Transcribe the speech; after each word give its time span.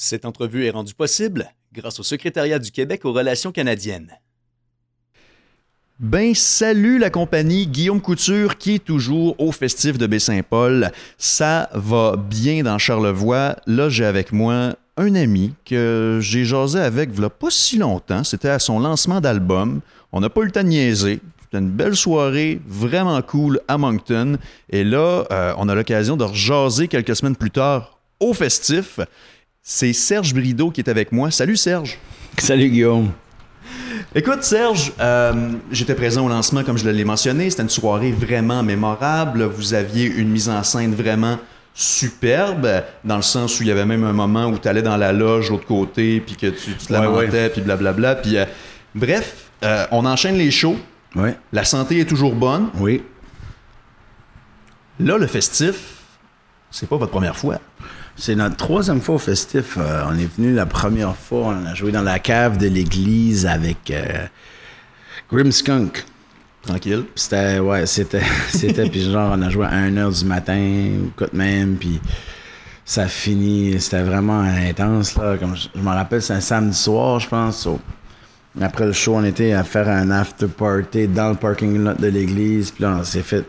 Cette 0.00 0.26
entrevue 0.26 0.64
est 0.64 0.70
rendue 0.70 0.94
possible 0.94 1.52
grâce 1.72 1.98
au 1.98 2.04
Secrétariat 2.04 2.60
du 2.60 2.70
Québec 2.70 3.04
aux 3.04 3.12
relations 3.12 3.50
canadiennes. 3.50 4.12
Ben 5.98 6.36
salut 6.36 7.00
la 7.00 7.10
compagnie 7.10 7.66
Guillaume 7.66 8.00
Couture 8.00 8.58
qui 8.58 8.76
est 8.76 8.84
toujours 8.84 9.34
au 9.40 9.50
festif 9.50 9.98
de 9.98 10.06
Baie-Saint-Paul. 10.06 10.92
Ça 11.18 11.68
va 11.72 12.14
bien 12.14 12.62
dans 12.62 12.78
Charlevoix. 12.78 13.56
Là, 13.66 13.88
j'ai 13.88 14.04
avec 14.04 14.30
moi 14.30 14.76
un 14.96 15.16
ami 15.16 15.54
que 15.64 16.20
j'ai 16.22 16.44
jasé 16.44 16.78
avec 16.78 17.10
il 17.18 17.28
pas 17.28 17.50
si 17.50 17.76
longtemps. 17.78 18.22
C'était 18.22 18.50
à 18.50 18.60
son 18.60 18.78
lancement 18.78 19.20
d'album. 19.20 19.80
On 20.12 20.20
n'a 20.20 20.30
pas 20.30 20.42
eu 20.42 20.44
le 20.44 20.52
temps 20.52 20.62
de 20.62 20.68
niaiser. 20.68 21.18
C'était 21.42 21.58
une 21.58 21.70
belle 21.70 21.96
soirée, 21.96 22.60
vraiment 22.68 23.20
cool 23.22 23.60
à 23.66 23.78
Moncton. 23.78 24.38
Et 24.70 24.84
là, 24.84 25.24
euh, 25.32 25.54
on 25.58 25.68
a 25.68 25.74
l'occasion 25.74 26.16
de 26.16 26.22
rejaser 26.22 26.86
quelques 26.86 27.16
semaines 27.16 27.34
plus 27.34 27.50
tard 27.50 27.98
au 28.20 28.32
festif. 28.32 29.00
C'est 29.70 29.92
Serge 29.92 30.32
Brideau 30.32 30.70
qui 30.70 30.80
est 30.80 30.88
avec 30.88 31.12
moi. 31.12 31.30
Salut 31.30 31.54
Serge. 31.58 31.98
Salut 32.38 32.70
Guillaume. 32.70 33.10
Écoute, 34.14 34.42
Serge, 34.42 34.94
euh, 34.98 35.50
j'étais 35.70 35.94
présent 35.94 36.24
au 36.24 36.28
lancement, 36.30 36.64
comme 36.64 36.78
je 36.78 36.88
l'ai 36.88 37.04
mentionné. 37.04 37.50
C'était 37.50 37.64
une 37.64 37.68
soirée 37.68 38.10
vraiment 38.10 38.62
mémorable. 38.62 39.42
Vous 39.42 39.74
aviez 39.74 40.06
une 40.06 40.30
mise 40.30 40.48
en 40.48 40.62
scène 40.62 40.94
vraiment 40.94 41.38
superbe, 41.74 42.82
dans 43.04 43.16
le 43.16 43.22
sens 43.22 43.60
où 43.60 43.62
il 43.62 43.68
y 43.68 43.70
avait 43.70 43.84
même 43.84 44.04
un 44.04 44.14
moment 44.14 44.46
où 44.46 44.58
tu 44.58 44.66
allais 44.68 44.80
dans 44.80 44.96
la 44.96 45.12
loge 45.12 45.50
l'autre 45.50 45.66
côté, 45.66 46.20
puis 46.20 46.36
que 46.36 46.46
tu, 46.46 46.72
te 46.72 46.90
lamentais, 46.90 47.50
puis 47.50 47.60
blablabla. 47.60 48.14
Puis, 48.14 48.38
euh, 48.38 48.46
bref, 48.94 49.50
euh, 49.64 49.84
on 49.90 50.06
enchaîne 50.06 50.38
les 50.38 50.50
shows. 50.50 50.78
Ouais. 51.14 51.36
La 51.52 51.64
santé 51.64 52.00
est 52.00 52.08
toujours 52.08 52.34
bonne. 52.34 52.70
Oui. 52.78 53.02
Là, 54.98 55.18
le 55.18 55.26
festif, 55.26 56.04
c'est 56.70 56.88
pas 56.88 56.96
votre 56.96 57.12
première 57.12 57.36
fois. 57.36 57.60
C'est 58.20 58.34
notre 58.34 58.56
troisième 58.56 59.00
fois 59.00 59.14
au 59.14 59.18
festif. 59.18 59.76
Euh, 59.78 60.02
on 60.08 60.18
est 60.18 60.28
venu 60.36 60.52
la 60.52 60.66
première 60.66 61.14
fois, 61.14 61.54
on 61.56 61.66
a 61.66 61.74
joué 61.74 61.92
dans 61.92 62.02
la 62.02 62.18
cave 62.18 62.58
de 62.58 62.66
l'église 62.66 63.46
avec 63.46 63.92
euh, 63.92 64.26
Grimskunk. 65.32 66.04
Tranquille. 66.62 67.04
C'était, 67.14 67.60
ouais, 67.60 67.86
c'était, 67.86 68.22
c'était, 68.48 68.90
puis 68.90 69.08
genre, 69.08 69.36
on 69.38 69.42
a 69.42 69.50
joué 69.50 69.66
à 69.66 69.88
1h 69.88 70.18
du 70.18 70.24
matin, 70.24 70.90
ou 71.00 71.12
quoi 71.16 71.28
de 71.32 71.36
même, 71.36 71.76
puis 71.76 72.00
ça 72.84 73.06
finit, 73.06 73.80
c'était 73.80 74.02
vraiment 74.02 74.40
intense, 74.40 75.14
là. 75.14 75.36
Comme 75.38 75.54
je, 75.54 75.80
me 75.80 75.88
rappelle, 75.88 76.20
c'est 76.20 76.34
un 76.34 76.40
samedi 76.40 76.76
soir, 76.76 77.20
je 77.20 77.28
pense. 77.28 77.68
après 78.60 78.86
le 78.86 78.92
show, 78.92 79.14
on 79.14 79.24
était 79.24 79.52
à 79.52 79.62
faire 79.62 79.88
un 79.88 80.10
after 80.10 80.48
party 80.48 81.06
dans 81.06 81.30
le 81.30 81.36
parking 81.36 81.84
lot 81.84 81.94
de 81.94 82.08
l'église, 82.08 82.72
puis 82.72 82.82
là, 82.82 82.96
on 82.98 83.04
s'est 83.04 83.22
fait 83.22 83.44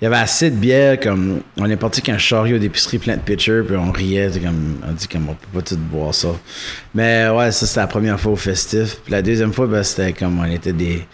il 0.00 0.04
y 0.04 0.06
avait 0.06 0.16
assez 0.16 0.50
de 0.50 0.56
bière, 0.56 0.98
comme, 0.98 1.40
on 1.58 1.68
est 1.68 1.76
parti 1.76 2.00
qu'un 2.00 2.16
chariot 2.16 2.58
d'épicerie 2.58 2.98
plein 2.98 3.16
de 3.16 3.20
pitchers, 3.20 3.62
puis 3.66 3.76
on 3.76 3.92
riait, 3.92 4.30
comme, 4.42 4.80
on 4.88 4.92
dit 4.92 5.06
qu'on 5.06 5.18
peut 5.20 5.34
pas 5.52 5.62
tout 5.62 5.76
boire 5.76 6.14
ça. 6.14 6.28
Mais 6.94 7.28
ouais, 7.28 7.52
ça 7.52 7.66
c'était 7.66 7.80
la 7.80 7.86
première 7.86 8.18
fois 8.18 8.32
au 8.32 8.36
festif. 8.36 8.96
Puis 9.04 9.12
la 9.12 9.20
deuxième 9.20 9.52
fois, 9.52 9.66
ben, 9.66 9.82
c'était 9.82 10.14
comme, 10.14 10.40
on 10.40 10.44
était 10.44 10.72
des, 10.72 11.06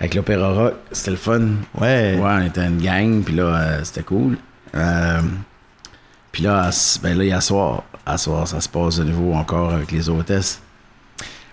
avec 0.00 0.16
l'opéra 0.16 0.52
rock, 0.54 0.74
c'était 0.90 1.12
le 1.12 1.16
fun. 1.16 1.40
Ouais. 1.80 2.18
Ouais, 2.18 2.20
on 2.20 2.44
était 2.44 2.66
une 2.66 2.82
gang, 2.82 3.22
puis 3.22 3.36
là, 3.36 3.44
euh, 3.44 3.80
c'était 3.84 4.02
cool. 4.02 4.36
Euh, 4.74 5.20
puis 6.32 6.42
là, 6.42 6.70
ben 7.02 7.16
là, 7.16 7.24
il 7.24 7.30
y 7.30 7.32
a 7.32 7.40
soir, 7.40 7.84
à 8.04 8.18
soir, 8.18 8.48
ça 8.48 8.60
se 8.60 8.68
passe 8.68 8.96
de 8.96 9.04
nouveau 9.04 9.34
encore 9.34 9.72
avec 9.72 9.92
les 9.92 10.08
hôtesses. 10.08 10.60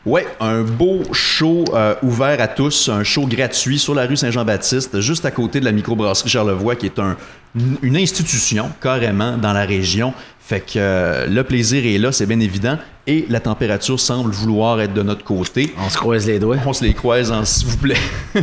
Ouais, 0.06 0.26
un 0.40 0.62
beau 0.62 1.02
show 1.12 1.66
euh, 1.74 1.94
ouvert 2.04 2.40
à 2.40 2.48
tous, 2.48 2.88
un 2.88 3.04
show 3.04 3.28
gratuit 3.28 3.78
sur 3.78 3.94
la 3.94 4.06
rue 4.06 4.16
Saint-Jean-Baptiste, 4.16 5.02
juste 5.02 5.26
à 5.26 5.32
côté 5.32 5.60
de 5.60 5.66
la 5.66 5.74
microbrasserie 5.74 6.30
Charlevoix, 6.30 6.78
qui 6.78 6.86
est 6.86 7.00
un, 7.00 7.18
une 7.56 7.98
institution 7.98 8.70
carrément 8.82 9.38
dans 9.38 9.54
la 9.54 9.66
région. 9.66 10.14
Fait 10.40 10.62
que 10.62 10.78
euh, 10.78 11.28
le 11.28 11.44
plaisir 11.44 11.86
est 11.86 12.00
là, 12.00 12.12
c'est 12.12 12.26
bien 12.26 12.40
évident. 12.40 12.78
Et 13.06 13.28
la 13.30 13.40
température 13.40 14.00
semble 14.00 14.32
vouloir 14.32 14.82
être 14.82 14.96
de 14.96 15.04
notre 15.04 15.24
côté. 15.24 15.74
On 15.78 15.90
se 15.90 15.98
croise 15.98 16.26
les 16.26 16.40
doigts. 16.40 16.58
On 16.66 16.74
se 16.74 16.84
les 16.84 16.96
croise, 16.96 17.32
s'il 17.44 17.68
vous 17.68 17.78
plaît. 17.78 17.96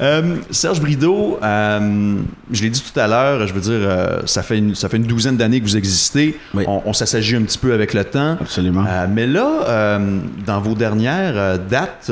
Euh, 0.00 0.36
Serge 0.50 0.80
Brideau, 0.80 1.38
euh, 1.42 2.16
je 2.50 2.62
l'ai 2.62 2.70
dit 2.70 2.82
tout 2.82 2.98
à 2.98 3.06
l'heure, 3.06 3.46
je 3.46 3.52
veux 3.52 3.60
dire, 3.60 4.22
ça, 4.24 4.42
fait 4.42 4.56
une, 4.56 4.74
ça 4.74 4.88
fait 4.88 4.96
une 4.96 5.04
douzaine 5.04 5.36
d'années 5.36 5.60
que 5.60 5.66
vous 5.66 5.76
existez. 5.76 6.38
On, 6.54 6.92
s'assagit 6.94 7.36
un 7.36 7.42
petit 7.42 7.58
peu 7.58 7.74
avec 7.74 7.92
le 7.92 8.04
temps. 8.04 8.38
Absolument. 8.40 8.84
mais 9.10 9.26
là, 9.26 9.98
dans 10.46 10.60
vos 10.60 10.74
dernières 10.74 11.58
dates, 11.58 12.10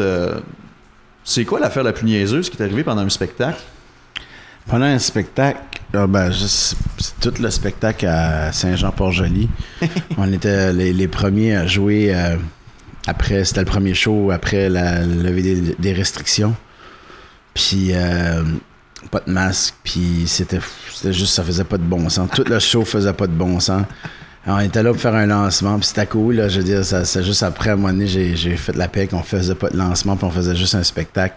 c'est 1.24 1.44
quoi 1.44 1.60
l'affaire 1.60 1.82
la 1.82 1.92
plus 1.92 2.04
niaiseuse 2.04 2.50
qui 2.50 2.58
est 2.58 2.62
arrivée 2.62 2.84
pendant 2.84 3.02
un 3.02 3.08
spectacle? 3.08 3.62
Pendant 4.68 4.84
un 4.84 4.98
spectacle, 4.98 5.60
ah, 5.94 6.06
ben, 6.06 6.30
c'est 6.30 7.18
tout 7.20 7.32
le 7.40 7.50
spectacle 7.50 8.06
à 8.06 8.52
Saint-Jean-Port-Joli. 8.52 9.48
on 10.18 10.30
était 10.30 10.72
les, 10.74 11.08
premiers 11.08 11.56
à 11.56 11.66
jouer 11.66 12.14
euh, 12.14 12.36
après, 13.06 13.46
c'était 13.46 13.60
le 13.60 13.66
premier 13.66 13.94
show 13.94 14.30
après 14.30 14.68
la 14.68 15.00
levée 15.00 15.74
des, 15.78 15.92
restrictions. 15.94 16.54
Puis, 17.54 17.92
euh, 17.92 18.42
pas 19.10 19.20
de 19.26 19.32
masque, 19.32 19.74
puis 19.82 20.24
c'était, 20.26 20.60
juste, 21.06 21.34
ça 21.34 21.42
faisait 21.42 21.64
pas 21.64 21.78
de 21.78 21.84
bon 21.84 22.10
sens. 22.10 22.28
Tout 22.34 22.44
le 22.46 22.58
show 22.58 22.84
faisait 22.84 23.14
pas 23.14 23.26
de 23.26 23.32
bon 23.32 23.58
sens. 23.60 23.84
on 24.46 24.60
était 24.60 24.82
là 24.82 24.92
pour 24.92 25.00
faire 25.00 25.14
un 25.14 25.24
lancement, 25.24 25.78
puis 25.78 25.86
c'était 25.86 26.06
cool, 26.06 26.50
je 26.50 26.58
veux 26.58 26.64
dire, 26.64 26.84
c'est 26.84 27.24
juste 27.24 27.42
après, 27.42 27.70
à 27.70 27.72
un 27.72 27.76
moment 27.76 27.94
donné, 27.94 28.06
j'ai, 28.06 28.56
fait 28.58 28.76
la 28.76 28.88
paix 28.88 29.06
qu'on 29.06 29.22
faisait 29.22 29.54
pas 29.54 29.70
de 29.70 29.78
lancement, 29.78 30.16
puis 30.16 30.26
on 30.26 30.30
faisait 30.30 30.54
juste 30.54 30.74
un 30.74 30.84
spectacle. 30.84 31.36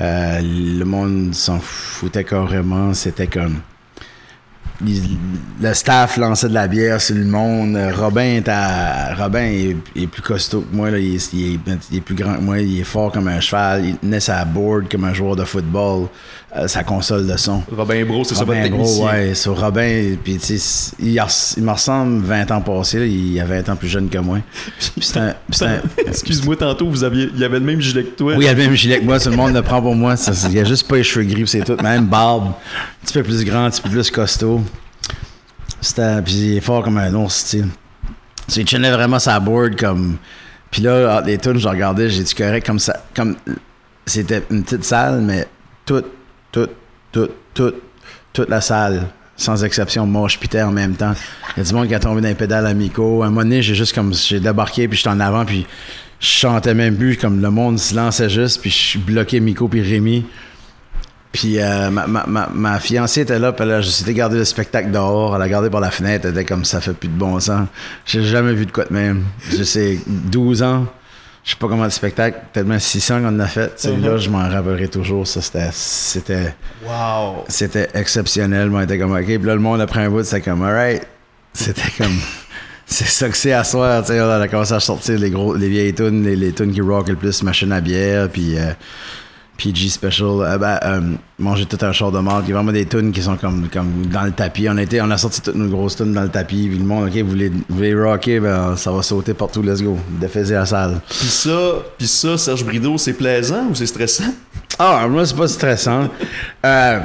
Euh, 0.00 0.40
le 0.42 0.84
monde 0.84 1.34
s'en 1.34 1.60
foutait 1.60 2.24
carrément, 2.24 2.94
c'était 2.94 3.28
comme 3.28 3.60
le 5.60 5.72
staff 5.72 6.16
lançait 6.16 6.48
de 6.48 6.54
la 6.54 6.66
bière 6.66 7.00
sur 7.00 7.14
le 7.14 7.24
monde. 7.24 7.78
Robin 7.96 8.36
est, 8.36 8.48
à, 8.48 9.14
Robin 9.14 9.74
est, 9.94 10.06
plus 10.06 10.22
costaud 10.22 10.62
que 10.62 10.74
moi. 10.74 10.90
Il, 10.90 11.14
est, 11.14 12.00
plus 12.00 12.14
grand 12.14 12.34
que 12.36 12.40
moi. 12.40 12.60
Il 12.60 12.80
est 12.80 12.84
fort 12.84 13.12
comme 13.12 13.28
un 13.28 13.40
cheval. 13.40 13.84
Il 14.02 14.08
naît 14.08 14.20
sa 14.20 14.44
board 14.44 14.88
comme 14.90 15.04
un 15.04 15.14
joueur 15.14 15.36
de 15.36 15.44
football. 15.44 16.08
Euh, 16.56 16.68
sa 16.68 16.84
console 16.84 17.26
de 17.26 17.36
son. 17.36 17.64
Robin 17.72 18.04
Bro, 18.04 18.22
c'est 18.22 18.36
ça 18.36 18.44
votre 18.44 18.70
Bro, 18.70 19.06
ouais. 19.06 19.34
Sur 19.34 19.58
Robin, 19.58 20.14
puis 20.22 20.34
il, 21.00 21.20
il 21.56 21.62
me 21.64 21.70
ressemble 21.72 22.24
20 22.24 22.50
ans 22.52 22.60
passés. 22.60 23.08
il 23.08 23.40
a 23.40 23.44
20 23.44 23.70
ans 23.70 23.76
plus 23.76 23.88
jeune 23.88 24.08
que 24.08 24.18
moi. 24.18 24.38
Excuse-moi, 26.06 26.54
tantôt, 26.56 26.88
vous 26.88 27.02
aviez, 27.02 27.28
il 27.34 27.42
avait 27.42 27.58
le 27.58 27.64
même 27.64 27.80
gilet 27.80 28.04
que 28.04 28.16
toi. 28.16 28.34
Oui, 28.36 28.44
il 28.44 28.48
avait 28.48 28.62
le 28.62 28.68
même 28.68 28.76
gilet 28.76 29.00
que 29.00 29.04
moi. 29.04 29.18
Tout 29.18 29.30
le 29.30 29.36
monde 29.36 29.52
le 29.52 29.62
prend 29.62 29.82
pour 29.82 29.96
moi. 29.96 30.14
il 30.48 30.58
a 30.60 30.62
juste 30.62 30.86
pas 30.86 30.94
les 30.94 31.02
cheveux 31.02 31.24
gris, 31.26 31.44
c'est 31.48 31.64
tout. 31.64 31.76
Même 31.82 32.06
barbe. 32.06 32.46
Un 32.46 33.04
petit 33.04 33.14
peu 33.14 33.24
plus 33.24 33.44
grand, 33.44 33.64
un 33.64 33.70
petit 33.70 33.82
peu 33.82 33.90
plus 33.90 34.08
costaud. 34.12 34.60
C'était, 35.80 36.22
puis 36.22 36.34
il 36.34 36.56
est 36.58 36.60
fort 36.60 36.84
comme 36.84 36.98
un 36.98 37.12
ours, 37.14 37.50
tu 37.50 37.64
sais. 38.46 38.60
Il 38.60 38.64
tenait 38.64 38.92
vraiment 38.92 39.18
sa 39.18 39.40
board 39.40 39.74
comme. 39.74 40.18
Puis 40.70 40.82
là, 40.82 41.20
les 41.20 41.36
tunes, 41.36 41.58
je 41.58 41.66
regardais, 41.66 42.08
j'ai 42.10 42.22
dit 42.22 42.34
correct 42.34 42.64
comme 42.64 42.78
ça. 42.78 43.02
Comme 43.12 43.34
c'était 44.06 44.44
une 44.50 44.62
petite 44.62 44.84
salle, 44.84 45.20
mais 45.20 45.48
toute 45.84 46.06
toute, 46.54 46.70
toute, 47.10 47.32
toute, 47.52 47.74
toute 48.32 48.48
la 48.48 48.60
salle, 48.60 49.08
sans 49.36 49.64
exception, 49.64 50.06
moche 50.06 50.38
pité 50.38 50.62
en 50.62 50.70
même 50.70 50.94
temps. 50.94 51.14
Il 51.56 51.58
y 51.58 51.60
a 51.60 51.64
du 51.64 51.74
monde 51.74 51.88
qui 51.88 51.94
a 51.94 51.98
tombé 51.98 52.20
dans 52.20 52.28
les 52.28 52.34
pédales 52.36 52.66
à 52.66 52.74
Miko. 52.74 53.22
À 53.22 53.26
un 53.26 53.30
moment 53.30 53.42
donné, 53.42 53.60
j'ai 53.60 53.74
juste 53.74 53.92
comme, 53.92 54.14
j'ai 54.14 54.38
débarqué, 54.38 54.86
puis 54.86 54.96
j'étais 54.96 55.10
en 55.10 55.18
avant, 55.18 55.44
puis 55.44 55.66
je 56.20 56.26
chantais 56.26 56.74
même 56.74 56.96
plus, 56.96 57.16
comme 57.16 57.42
le 57.42 57.50
monde 57.50 57.80
se 57.80 57.94
lançait 57.96 58.30
juste, 58.30 58.60
puis 58.60 58.70
je 58.70 58.98
bloquais 58.98 59.40
Miko 59.40 59.66
puis 59.66 59.82
Rémi. 59.82 60.24
Puis 61.32 61.58
euh, 61.58 61.90
ma, 61.90 62.78
fiancée 62.78 63.22
était 63.22 63.40
là, 63.40 63.50
puis 63.50 63.64
elle 63.64 63.72
a 63.72 63.80
juste 63.80 64.08
gardé 64.10 64.36
le 64.36 64.44
spectacle 64.44 64.92
dehors. 64.92 65.34
Elle 65.34 65.42
a 65.42 65.48
gardé 65.48 65.68
par 65.68 65.80
la 65.80 65.90
fenêtre, 65.90 66.26
elle 66.26 66.30
était 66.30 66.44
comme 66.44 66.64
ça 66.64 66.80
fait 66.80 66.92
plus 66.92 67.08
de 67.08 67.18
bon 67.18 67.40
sens. 67.40 67.66
J'ai 68.06 68.22
jamais 68.22 68.54
vu 68.54 68.66
de 68.66 68.70
quoi 68.70 68.84
de 68.84 68.94
même. 68.94 69.24
Je 69.50 69.64
sais, 69.64 69.98
12 70.06 70.62
ans 70.62 70.86
je 71.44 71.50
sais 71.50 71.56
pas 71.56 71.68
comment 71.68 71.84
le 71.84 71.90
spectacle, 71.90 72.38
tellement 72.54 72.78
600 72.78 73.20
qu'on 73.20 73.38
a 73.38 73.46
fait. 73.46 73.78
Celui-là, 73.78 74.14
uh-huh. 74.14 74.18
je 74.18 74.30
m'en 74.30 74.48
rappellerai 74.48 74.88
toujours. 74.88 75.26
Ça, 75.26 75.42
c'était. 75.42 75.68
C'était. 75.72 76.54
Wow! 76.86 77.44
C'était 77.48 77.90
exceptionnel. 77.92 78.70
Moi, 78.70 78.84
était 78.84 78.98
comme, 78.98 79.12
OK. 79.12 79.26
Puis 79.26 79.38
là, 79.38 79.54
le 79.54 79.60
monde, 79.60 79.82
après 79.82 80.00
un 80.00 80.10
bout, 80.10 80.24
c'était 80.24 80.40
comme, 80.40 80.62
alright. 80.62 81.06
C'était 81.52 81.90
comme. 81.98 82.16
c'est 82.86 83.06
ça 83.06 83.28
que 83.28 83.36
c'est 83.36 83.52
à 83.52 83.62
soir. 83.62 84.02
Tu 84.02 84.12
sais, 84.12 84.20
on 84.22 84.30
a 84.30 84.48
commencé 84.48 84.72
à 84.72 84.80
sortir 84.80 85.18
les, 85.18 85.30
gros, 85.30 85.54
les 85.54 85.68
vieilles 85.68 85.94
tunes, 85.94 86.24
les, 86.24 86.34
les 86.34 86.52
tunes 86.52 86.72
qui 86.72 86.80
rock 86.80 87.08
le 87.08 87.16
plus, 87.16 87.42
machine 87.42 87.72
à 87.72 87.82
bière, 87.82 88.30
puis. 88.30 88.58
Euh, 88.58 88.72
PG 89.56 89.88
Special, 89.88 90.40
euh, 90.40 90.58
ben, 90.58 90.78
euh, 90.84 91.00
manger 91.38 91.66
tout 91.66 91.78
un 91.82 91.92
char 91.92 92.10
de 92.10 92.18
marque. 92.18 92.44
Il 92.46 92.50
y 92.50 92.52
a 92.52 92.56
vraiment 92.56 92.72
des 92.72 92.86
tunes 92.86 93.12
qui 93.12 93.22
sont 93.22 93.36
comme, 93.36 93.68
comme 93.72 94.06
dans 94.06 94.24
le 94.24 94.32
tapis. 94.32 94.66
On 94.68 94.76
a, 94.76 94.82
été, 94.82 95.00
on 95.00 95.10
a 95.10 95.16
sorti 95.16 95.40
toutes 95.40 95.54
nos 95.54 95.68
grosses 95.68 95.96
tunes 95.96 96.12
dans 96.12 96.22
le 96.22 96.28
tapis. 96.28 96.68
Puis 96.68 96.78
le 96.78 96.84
monde, 96.84 97.08
OK, 97.08 97.16
vous 97.16 97.28
voulez, 97.28 97.48
vous 97.48 97.76
voulez 97.76 97.94
rocker, 97.94 98.40
ben, 98.40 98.76
ça 98.76 98.90
va 98.90 99.02
sauter 99.02 99.34
partout, 99.34 99.62
let's 99.62 99.82
go. 99.82 99.96
Défaiser 100.20 100.54
la 100.54 100.66
salle. 100.66 101.00
Puis 101.08 101.28
ça, 101.28 101.72
puis 101.96 102.06
ça, 102.06 102.36
Serge 102.36 102.64
Brideau, 102.64 102.98
c'est 102.98 103.14
plaisant 103.14 103.66
ou 103.70 103.74
c'est 103.74 103.86
stressant? 103.86 104.34
Ah, 104.78 105.06
moi, 105.08 105.24
c'est 105.24 105.36
pas 105.36 105.48
stressant. 105.48 106.08
Euh, 106.64 107.00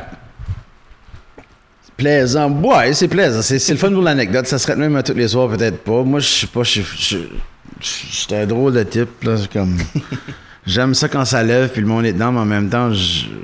plaisant. 1.96 2.50
Ouais, 2.50 2.94
c'est 2.94 3.08
plaisant. 3.08 3.42
C'est, 3.44 3.70
le 3.70 3.78
fun 3.78 3.92
pour 3.92 4.02
l'anecdote. 4.02 4.48
Ça 4.48 4.58
serait 4.58 4.76
même 4.76 4.96
à 4.96 5.04
tous 5.04 5.14
les 5.14 5.28
soirs, 5.28 5.50
peut-être 5.50 5.84
pas. 5.84 6.04
Moi, 6.04 6.20
je 6.20 6.28
suis 6.28 6.48
pas. 6.48 6.64
Je 6.64 6.82
suis 7.82 8.36
un 8.36 8.46
drôle 8.48 8.74
de 8.74 8.84
type, 8.84 9.24
là. 9.24 9.36
Comme. 9.54 9.78
j'aime 10.66 10.94
ça 10.94 11.08
quand 11.10 11.26
ça 11.26 11.44
lève, 11.44 11.70
puis 11.70 11.82
le 11.82 11.88
monde 11.88 12.06
est 12.06 12.14
dedans, 12.14 12.32
mais 12.32 12.40
en 12.40 12.46
même 12.46 12.70
temps, 12.70 12.92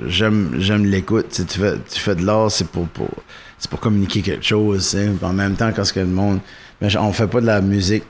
j'aime, 0.06 0.56
j'aime 0.58 0.84
l'écoute. 0.84 1.26
Tu, 1.30 1.58
fais, 1.58 1.74
tu 1.90 2.00
fais 2.00 2.14
de 2.14 2.24
l'art, 2.24 2.50
c'est 2.50 2.68
pour, 2.68 2.86
pour, 2.88 3.10
c'est 3.58 3.70
pour 3.70 3.80
communiquer 3.80 4.22
quelque 4.22 4.44
chose. 4.44 4.96
En 5.22 5.32
même 5.32 5.54
temps, 5.54 5.70
quand 5.74 5.84
ce 5.84 5.92
que 5.92 6.00
le 6.00 6.06
monde. 6.06 6.40
Mais 6.80 6.94
on 6.96 7.12
fait 7.12 7.26
pas 7.26 7.40
de 7.40 7.46
la 7.46 7.60
musique 7.60 8.04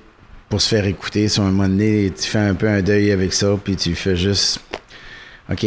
pour 0.49 0.61
se 0.61 0.69
faire 0.69 0.85
écouter. 0.87 1.29
Sur 1.29 1.45
un 1.45 1.51
moment 1.51 1.69
donné, 1.69 2.13
tu 2.17 2.29
fais 2.29 2.39
un 2.39 2.55
peu 2.55 2.69
un 2.69 2.83
deuil 2.83 3.13
avec 3.13 3.33
ça, 3.33 3.57
puis 3.63 3.77
tu 3.77 3.95
fais 3.95 4.17
juste, 4.17 4.61
OK, 5.51 5.65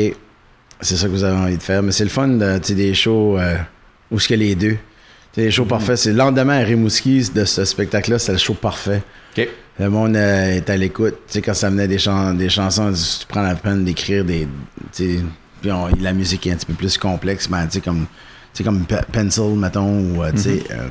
c'est 0.82 0.96
ça 0.96 1.08
que 1.08 1.12
vous 1.12 1.24
avez 1.24 1.38
envie 1.38 1.58
de 1.58 1.64
faire. 1.64 1.84
Mais 1.84 1.92
c'est 1.92 2.04
le 2.04 2.10
fun, 2.10 2.28
de, 2.28 2.58
tu 2.58 2.68
sais, 2.68 2.76
des 2.76 2.94
shows 2.94 3.38
euh, 3.38 3.56
où 4.12 4.20
ce 4.20 4.28
que 4.28 4.34
les 4.34 4.56
deux. 4.56 4.78
Tu 5.34 5.36
sais, 5.36 5.42
les 5.42 5.52
shows 5.52 5.66
parfaits, 5.66 5.98
c'est 5.98 6.12
le 6.12 6.18
lendemain 6.18 6.60
à 6.60 6.64
Rimouski 6.64 7.30
de 7.34 7.46
ce 7.46 7.66
spectacle-là, 7.66 8.20
c'est 8.20 8.32
le 8.32 8.38
show 8.38 8.54
parfait. 8.54 9.02
OK. 9.38 9.48
Le 9.80 9.90
monde 9.90 10.16
euh, 10.16 10.58
est 10.58 10.70
à 10.70 10.76
l'écoute. 10.78 11.16
Tu 11.28 11.34
sais, 11.36 11.42
quand 11.42 11.54
ça 11.54 11.70
venait 11.70 11.88
des, 11.88 11.98
chan- 11.98 12.34
des 12.34 12.50
chansons, 12.50 12.92
tu 12.92 13.26
prends 13.28 13.42
la 13.42 13.56
peine 13.56 13.86
d'écrire 13.86 14.26
des. 14.26 14.48
tu 14.92 15.18
sais, 15.18 15.24
Puis 15.62 15.72
la 16.02 16.14
musique 16.14 16.46
est 16.48 16.52
un 16.52 16.56
petit 16.56 16.66
peu 16.66 16.74
plus 16.74 16.98
complexe, 16.98 17.50
mais 17.50 17.66
tu 17.68 17.74
sais, 17.76 17.82
comme, 17.82 18.02
tu 18.02 18.06
sais, 18.54 18.64
comme 18.64 18.86
Pe- 18.86 19.06
Pencil, 19.12 19.56
mettons, 19.56 20.00
ou 20.16 20.24
euh, 20.24 20.32
tu 20.34 20.38
sais, 20.40 20.64
euh, 20.72 20.90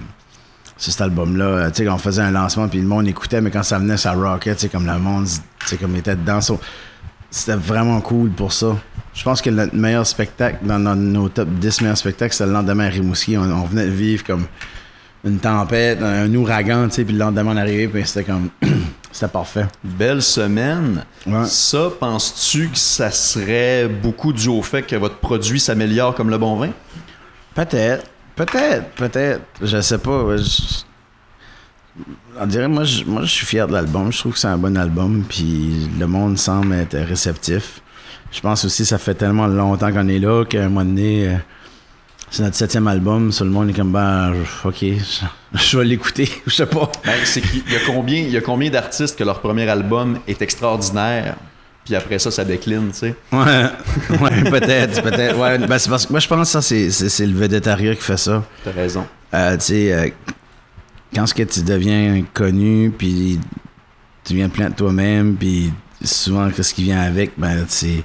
sur 0.79 0.93
cet 0.93 1.03
album-là, 1.03 1.45
euh, 1.45 1.71
tu 1.71 1.83
sais, 1.85 1.89
on 1.91 1.99
faisait 1.99 2.23
un 2.23 2.31
lancement, 2.31 2.67
puis 2.69 2.81
le 2.81 2.87
monde 2.87 3.07
écoutait, 3.09 3.41
mais 3.43 3.51
quand 3.51 3.63
ça 3.63 3.79
venait, 3.79 3.97
ça 3.99 4.13
rockait, 4.13 4.55
tu 4.55 4.63
sais, 4.63 4.69
comme 4.69 4.87
le 4.87 4.99
monde, 4.99 5.27
tu 5.27 5.67
sais, 5.67 5.77
comme 5.77 5.93
il 5.93 5.99
était 5.99 6.17
dedans. 6.17 6.41
So, 6.41 6.59
C'était 7.31 7.57
vraiment 7.57 8.01
cool 8.01 8.31
pour 8.31 8.53
ça. 8.55 8.75
Je 9.13 9.23
pense 9.23 9.43
que 9.43 9.51
notre 9.51 9.75
meilleur 9.75 10.07
spectacle, 10.07 10.59
dans, 10.63 10.79
dans 10.79 10.97
nos 10.97 11.29
top 11.29 11.49
10 11.51 11.83
meilleurs 11.83 11.99
spectacles, 11.99 12.33
c'était 12.33 12.47
le 12.47 12.53
lendemain 12.53 12.87
à 12.87 12.89
Rimouski. 12.89 13.37
On, 13.37 13.43
on 13.43 13.65
venait 13.65 13.85
de 13.87 13.91
vivre 13.91 14.25
comme 14.25 14.47
une 15.25 15.39
tempête, 15.39 16.01
un 16.03 16.33
ouragan, 16.35 16.89
tu 16.89 16.95
sais, 16.97 17.05
puis 17.05 17.13
le 17.13 17.19
lendemain, 17.21 17.53
on 17.55 17.57
arrivait, 17.57 17.89
puis 17.89 18.07
c'était 18.07 18.25
comme. 18.25 18.51
c'était 19.13 19.29
parfait. 19.29 19.67
Belle 19.83 20.23
semaine. 20.23 21.05
Ouais. 21.27 21.45
Ça, 21.47 21.89
penses-tu 21.99 22.69
que 22.69 22.79
ça 22.79 23.11
serait 23.11 23.89
beaucoup 23.89 24.33
dû 24.33 24.49
au 24.49 24.63
fait 24.63 24.83
que 24.83 24.97
votre 24.97 25.17
produit 25.17 25.59
s'améliore 25.61 26.15
comme 26.15 26.31
le 26.31 26.39
bon 26.39 26.57
vin? 26.57 26.71
Peut-être. 27.55 28.07
Peut-être. 28.37 28.91
Peut-être. 28.91 29.43
Je 29.63 29.81
sais 29.81 29.99
pas. 29.99 30.37
Je- 30.37 30.85
On 32.41 32.47
dirait, 32.47 32.69
moi 32.69 32.85
je, 32.85 33.03
moi, 33.05 33.23
je 33.23 33.31
suis 33.33 33.45
fier 33.47 33.67
de 33.67 33.73
l'album. 33.73 34.13
Je 34.13 34.19
trouve 34.19 34.33
que 34.35 34.39
c'est 34.39 34.47
un 34.47 34.57
bon 34.59 34.77
album. 34.77 35.25
Puis 35.29 35.89
le 35.99 36.07
monde 36.07 36.39
semble 36.39 36.75
être 36.75 36.97
réceptif. 36.97 37.81
Je 38.31 38.41
pense 38.41 38.65
aussi 38.65 38.83
que 38.83 38.89
ça 38.89 38.99
fait 38.99 39.15
tellement 39.15 39.47
longtemps 39.49 39.91
qu'on 39.93 40.07
est 40.07 40.19
là 40.21 40.45
qu'à 40.45 40.61
un 40.65 40.69
moment 40.69 40.85
donné, 40.85 41.29
euh, 41.29 41.37
c'est 42.31 42.43
notre 42.43 42.57
septième 42.57 42.87
album. 42.89 43.33
Tout 43.33 43.45
le 43.45 43.51
monde 43.51 43.71
est 43.71 43.73
comme, 43.73 43.93
ben, 43.93 44.35
ok, 44.65 44.77
je, 44.81 45.25
je 45.55 45.79
vais 45.79 45.85
l'écouter. 45.85 46.29
Je 46.47 46.55
sais 46.55 46.67
pas. 46.67 46.91
Ben, 47.05 47.15
c'est 47.25 47.41
qu'il 47.41 47.71
y 47.71 47.77
a 47.77 47.81
combien, 47.87 48.21
il 48.21 48.31
y 48.31 48.37
a 48.37 48.41
combien 48.41 48.71
d'artistes 48.71 49.19
que 49.19 49.25
leur 49.25 49.41
premier 49.41 49.69
album 49.69 50.19
est 50.27 50.41
extraordinaire, 50.43 51.37
puis 51.85 51.95
après 51.95 52.19
ça, 52.19 52.31
ça 52.31 52.45
décline, 52.45 52.91
tu 52.91 52.99
sais? 52.99 53.15
Ouais, 53.33 53.65
ouais 54.21 54.51
peut-être. 54.51 55.03
peut-être. 55.03 55.39
Ouais, 55.39 55.59
ben, 55.59 55.79
c'est 55.79 55.89
parce 55.89 56.07
que 56.07 56.13
moi, 56.13 56.21
je 56.21 56.29
pense 56.29 56.53
que 56.53 56.61
ça, 56.61 56.63
c'est, 56.63 57.27
le 57.27 57.35
végétarien 57.35 57.95
qui 57.95 58.03
fait 58.03 58.19
ça. 58.19 58.45
T'as 58.63 58.73
raison. 58.73 59.07
Euh, 59.33 59.57
tu 59.57 59.65
sais, 59.65 59.93
euh, 59.93 60.09
quand 61.15 61.27
ce 61.27 61.35
que 61.35 61.43
tu 61.43 61.63
deviens 61.63 62.23
connu, 62.35 62.91
puis 62.91 63.41
tu 64.25 64.35
deviens 64.35 64.51
plein 64.51 64.69
de 64.69 64.75
toi-même, 64.75 65.37
puis 65.37 65.73
souvent, 66.05 66.49
ce 66.55 66.75
qui 66.75 66.85
vient 66.85 67.01
avec, 67.01 67.33
ben, 67.39 67.65
c'est, 67.69 68.05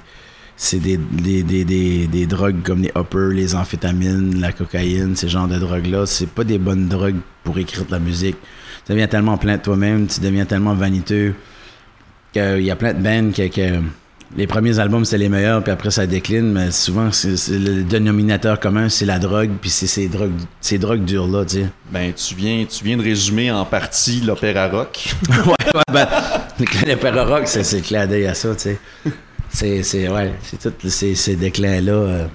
c'est 0.56 0.78
des, 0.78 0.96
des, 0.96 1.42
des, 1.42 1.64
des, 1.64 2.06
des 2.06 2.26
drogues 2.26 2.62
comme 2.62 2.82
les 2.82 2.92
hoppers, 2.94 3.28
les 3.28 3.54
amphétamines, 3.54 4.40
la 4.40 4.52
cocaïne, 4.52 5.16
ces 5.16 5.28
genres 5.28 5.48
de 5.48 5.58
drogues-là. 5.58 6.06
C'est 6.06 6.28
pas 6.28 6.44
des 6.44 6.58
bonnes 6.58 6.88
drogues 6.88 7.20
pour 7.42 7.58
écrire 7.58 7.84
de 7.84 7.90
la 7.90 7.98
musique. 7.98 8.36
Tu 8.86 8.92
deviens 8.92 9.08
tellement 9.08 9.36
plein 9.38 9.56
de 9.56 9.62
toi-même, 9.62 10.06
tu 10.06 10.20
deviens 10.20 10.44
tellement 10.44 10.74
vaniteux, 10.74 11.34
qu'il 12.32 12.62
y 12.62 12.70
a 12.70 12.76
plein 12.76 12.92
de 12.92 13.02
bands 13.02 13.32
que, 13.32 13.48
que 13.48 13.80
les 14.36 14.46
premiers 14.46 14.78
albums, 14.80 15.04
c'est 15.04 15.18
les 15.18 15.28
meilleurs, 15.28 15.62
puis 15.62 15.72
après, 15.72 15.90
ça 15.90 16.06
décline, 16.06 16.50
mais 16.52 16.70
souvent, 16.70 17.12
c'est, 17.12 17.36
c'est 17.36 17.58
le 17.58 17.84
dénominateur 17.84 18.58
commun, 18.58 18.88
c'est 18.88 19.04
la 19.04 19.18
drogue, 19.18 19.50
puis 19.60 19.70
c'est 19.70 19.86
ces 19.86 20.08
drogues, 20.08 20.32
ces 20.60 20.78
drogues 20.78 21.04
dures-là, 21.04 21.44
tu 21.44 21.58
sais. 21.58 21.66
Ben, 21.92 22.12
tu 22.12 22.34
viens, 22.34 22.64
tu 22.64 22.84
viens 22.84 22.96
de 22.96 23.02
résumer 23.02 23.50
en 23.52 23.64
partie 23.64 24.20
l'opéra 24.20 24.68
rock. 24.68 25.14
ouais, 25.28 25.36
ouais, 25.74 25.82
ben, 25.92 26.08
d'opéra 26.86 27.24
rock, 27.24 27.42
c'est, 27.46 27.62
c'est 27.62 27.80
d'œil 28.06 28.26
à 28.26 28.34
ça, 28.34 28.54
tu 28.54 28.62
sais. 28.62 28.78
C'est, 29.50 29.82
c'est, 29.82 30.08
ouais, 30.08 30.32
c'est 30.42 30.78
tous 30.78 30.88
ces, 30.88 31.14
ces 31.14 31.36
déclins-là 31.36 31.92
euh, 31.92 32.26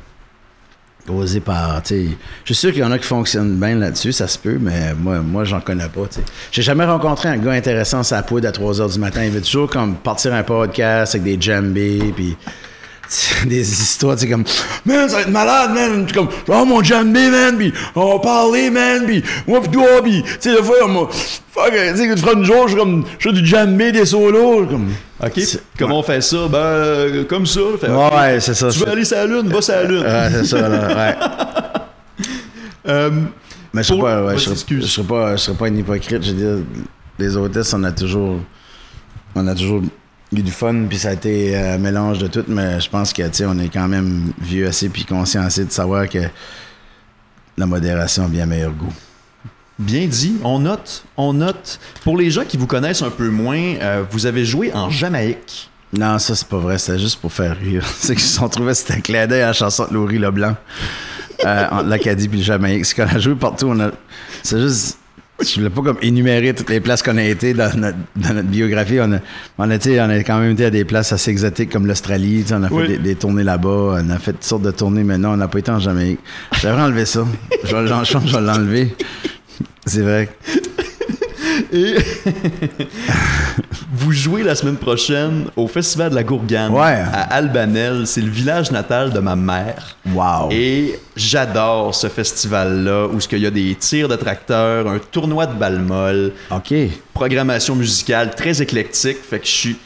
posés 1.06 1.40
par. 1.40 1.82
Je 1.90 2.06
suis 2.46 2.56
sûr 2.56 2.72
qu'il 2.72 2.82
y 2.82 2.84
en 2.84 2.92
a 2.92 2.98
qui 2.98 3.06
fonctionnent 3.06 3.60
bien 3.60 3.76
là-dessus, 3.76 4.12
ça 4.12 4.28
se 4.28 4.38
peut, 4.38 4.58
mais 4.60 4.94
moi, 4.94 5.20
moi 5.20 5.44
j'en 5.44 5.60
connais 5.60 5.90
pas, 5.90 6.08
tu 6.08 6.16
sais. 6.16 6.22
J'ai 6.52 6.62
jamais 6.62 6.86
rencontré 6.86 7.30
un 7.30 7.38
gars 7.38 7.52
intéressant 7.52 8.04
sa 8.04 8.22
poudre 8.24 8.48
à 8.48 8.52
3 8.52 8.80
h 8.80 8.94
du 8.94 9.00
matin. 9.00 9.24
Il 9.24 9.32
veut 9.32 9.42
toujours 9.42 9.70
comme 9.70 9.96
partir 9.96 10.34
un 10.34 10.44
podcast 10.44 11.16
avec 11.16 11.24
des 11.24 11.42
djembés, 11.42 12.14
puis 12.16 12.38
des 13.46 13.60
histoires, 13.62 14.16
tu 14.16 14.22
sais, 14.26 14.30
comme, 14.30 14.44
man, 14.86 15.10
ça 15.10 15.16
va 15.18 15.22
être 15.24 15.30
malade, 15.30 15.72
man. 15.74 16.08
Comme, 16.14 16.30
oh 16.48 16.66
mon 16.66 16.84
djembé, 16.84 17.30
man, 17.30 17.58
puis 17.58 17.74
on 17.96 18.14
va 18.14 18.20
parler, 18.20 18.70
man, 18.70 19.06
puis 19.06 19.24
moi, 19.48 19.62
pis 19.62 19.70
toi, 19.70 19.86
puis, 20.04 20.22
tu 20.24 20.30
sais, 20.40 20.56
des 20.56 20.64
fois, 20.64 20.76
on 20.88 21.08
fuck, 21.08 21.72
tu 21.72 21.98
sais, 21.98 22.16
tu 22.16 22.22
feras 22.22 22.34
une 22.34 22.44
jour, 22.46 22.64
je 22.68 22.74
suis 22.74 22.78
comme, 22.80 23.06
je 23.18 23.30
fais 23.30 23.36
du 23.36 23.46
djembé, 23.46 23.92
des 23.92 24.06
solos, 24.06 24.66
comme, 24.68 24.90
OK? 25.24 25.42
Comment 25.78 26.00
on 26.00 26.04
fait 26.04 26.22
ça? 26.22 26.48
Ben, 26.48 26.58
euh, 26.58 27.24
comme 27.26 27.46
ça. 27.46 27.60
Fait, 27.82 27.90
Ouais, 27.90 28.06
OK. 28.08 28.14
ouais, 28.14 28.40
c'est 28.40 28.54
ça. 28.54 28.70
Tu 28.70 28.80
veux 28.80 28.88
aller 28.90 29.04
sur 29.06 29.18
la 29.18 29.26
lune? 29.26 29.50
Va 29.50 29.62
sur 29.62 29.74
la 29.76 29.84
lune. 29.84 30.04
Ouais, 30.04 30.30
c'est 30.32 30.46
ça, 30.46 30.70
là, 30.70 30.88
ouais. 30.96 31.16
Euh, 32.88 33.12
Mais 33.74 33.84
je 33.84 33.88
serais 33.90 34.00
pas, 34.00 34.24
ouais, 34.24 34.38
serais- 34.38 34.56
je 34.68 34.86
serais 34.88 35.06
pas, 35.08 35.36
je 35.36 35.42
serais 35.42 35.58
pas 35.58 35.68
un 35.68 35.76
hypocrite. 35.76 36.24
Je 36.24 36.32
veux 36.32 36.38
dire, 36.38 36.66
les 37.20 37.36
hôtesses, 37.38 37.74
on 37.74 37.84
a 37.84 37.92
toujours, 37.92 38.38
on 39.36 39.48
a 39.48 39.54
toujours 39.54 39.82
eu 40.32 40.42
du 40.42 40.52
fun, 40.52 40.86
puis 40.88 41.00
ça 41.00 41.10
a 41.10 41.14
été 41.14 41.58
un 41.58 41.78
mélange 41.78 42.20
de 42.20 42.28
tout, 42.28 42.44
mais 42.48 42.80
je 42.80 42.90
pense 42.90 43.14
que, 43.14 43.24
tu 43.24 43.30
sais, 43.34 43.46
on 43.46 43.58
est 43.60 43.70
quand 43.70 43.88
même 43.88 44.32
vieux 44.40 44.68
assez, 44.68 44.90
puis 44.90 45.06
conscient 45.06 45.42
assez 45.42 45.66
de 45.66 45.72
savoir 45.72 46.08
que 46.08 46.20
la 47.58 47.66
modération 47.66 48.26
a 48.26 48.28
bien 48.28 48.46
meilleur 48.46 48.72
goût. 48.72 48.94
Bien 49.80 50.08
dit, 50.08 50.36
on 50.44 50.60
note, 50.60 51.06
on 51.16 51.34
note. 51.34 51.80
Pour 52.04 52.18
les 52.18 52.32
gens 52.32 52.44
qui 52.44 52.58
vous 52.58 52.68
connaissent 52.68 53.02
un 53.02 53.10
peu 53.10 53.30
moins, 53.30 53.76
euh, 53.82 54.04
vous 54.12 54.26
avez 54.26 54.44
joué 54.44 54.74
en 54.74 54.90
Jamaïque. 54.90 55.70
Non, 55.94 56.20
ça, 56.20 56.36
c'est 56.36 56.48
pas 56.48 56.58
vrai. 56.58 56.78
C'était 56.78 57.00
juste 57.00 57.20
pour 57.20 57.32
faire 57.32 57.58
rire. 57.58 57.86
C'est 58.00 58.14
qu'ils 58.14 58.26
se 58.26 58.36
sont 58.36 58.50
trouvés, 58.50 58.74
c'était 58.74 58.94
un 58.94 59.02
clin 59.02 59.22
à 59.22 59.28
la 59.28 59.54
chanson 59.54 59.88
de 59.90 59.94
Laurie 59.94 60.20
Leblanc. 60.20 60.56
Euh, 61.46 61.68
entre 61.72 61.88
l'Acadie 61.88 62.28
puis 62.28 62.40
le 62.40 62.44
Jamaïque. 62.44 62.86
C'est 62.86 62.96
qu'on 62.96 63.16
a 63.16 63.18
joué 63.18 63.34
partout. 63.36 63.68
On 63.70 63.80
a... 63.80 63.92
C'est 64.44 64.60
juste... 64.60 64.98
Je 65.42 65.56
voulais 65.56 65.70
pas 65.70 65.82
comme 65.82 65.98
énumérer 66.02 66.54
toutes 66.54 66.70
les 66.70 66.80
places 66.82 67.02
qu'on 67.02 67.18
a 67.18 67.24
été 67.24 67.54
dans 67.54 67.74
notre, 67.78 67.98
dans 68.16 68.34
notre 68.34 68.48
biographie. 68.50 69.00
On 69.00 69.14
a, 69.14 69.20
on, 69.58 69.70
a, 69.72 69.78
tu 69.78 69.90
sais, 69.92 70.02
on 70.02 70.10
a 70.10 70.18
quand 70.20 70.40
même 70.40 70.52
été 70.52 70.66
à 70.66 70.70
des 70.70 70.84
places 70.86 71.14
assez 71.14 71.32
exotiques 71.32 71.70
comme 71.72 71.88
l'Australie. 71.88 72.44
On 72.52 72.64
a 72.64 72.68
fait 72.68 72.74
Oui. 72.76 72.88
des, 72.90 72.98
des 72.98 73.16
tournées 73.16 73.44
là-bas. 73.44 74.02
On 74.04 74.10
a 74.10 74.20
fait 74.20 74.34
toutes 74.34 74.44
sortes 74.44 74.64
de 74.64 74.72
tournées, 74.72 75.04
mais 75.04 75.18
non, 75.18 75.30
on 75.30 75.38
n'a 75.38 75.48
pas 75.48 75.60
été 75.60 75.72
en 75.72 75.80
Jamaïque. 75.80 76.20
J'aimerais 76.62 76.82
enlever 76.84 77.06
ça. 77.06 77.26
Je 77.64 77.76
vais 77.76 78.42
l'enlever. 78.42 78.96
C'est 79.86 80.02
vrai. 80.02 80.30
Et 81.74 81.96
vous 83.92 84.12
jouez 84.12 84.44
la 84.44 84.56
semaine 84.56 84.78
prochaine 84.78 85.46
au 85.56 85.68
Festival 85.68 86.10
de 86.12 86.16
la 86.16 86.24
Gourgane 86.24 86.72
Ouais. 86.74 86.82
à 87.14 87.22
Albanel. 87.34 88.06
C'est 88.08 88.22
le 88.22 88.30
village 88.30 88.72
natal 88.72 89.12
de 89.12 89.20
ma 89.20 89.36
mère. 89.36 89.98
Wow. 90.14 90.50
Et 90.52 91.00
j'adore 91.16 91.94
ce 91.96 92.08
festival-là 92.08 93.08
où 93.08 93.18
il 93.32 93.38
y 93.40 93.46
a 93.46 93.52
des 93.52 93.76
tirs 93.76 94.08
de 94.08 94.16
tracteurs, 94.16 94.88
un 94.88 95.00
tournoi 95.00 95.46
de 95.48 95.54
balle 95.54 95.80
molle, 95.80 96.32
OK. 96.52 96.74
programmation 97.14 97.76
musicale 97.76 98.32
très 98.36 98.62
éclectique. 98.62 99.18
Fait 99.28 99.40
que 99.40 99.46
je 99.46 99.52
suis. 99.52 99.78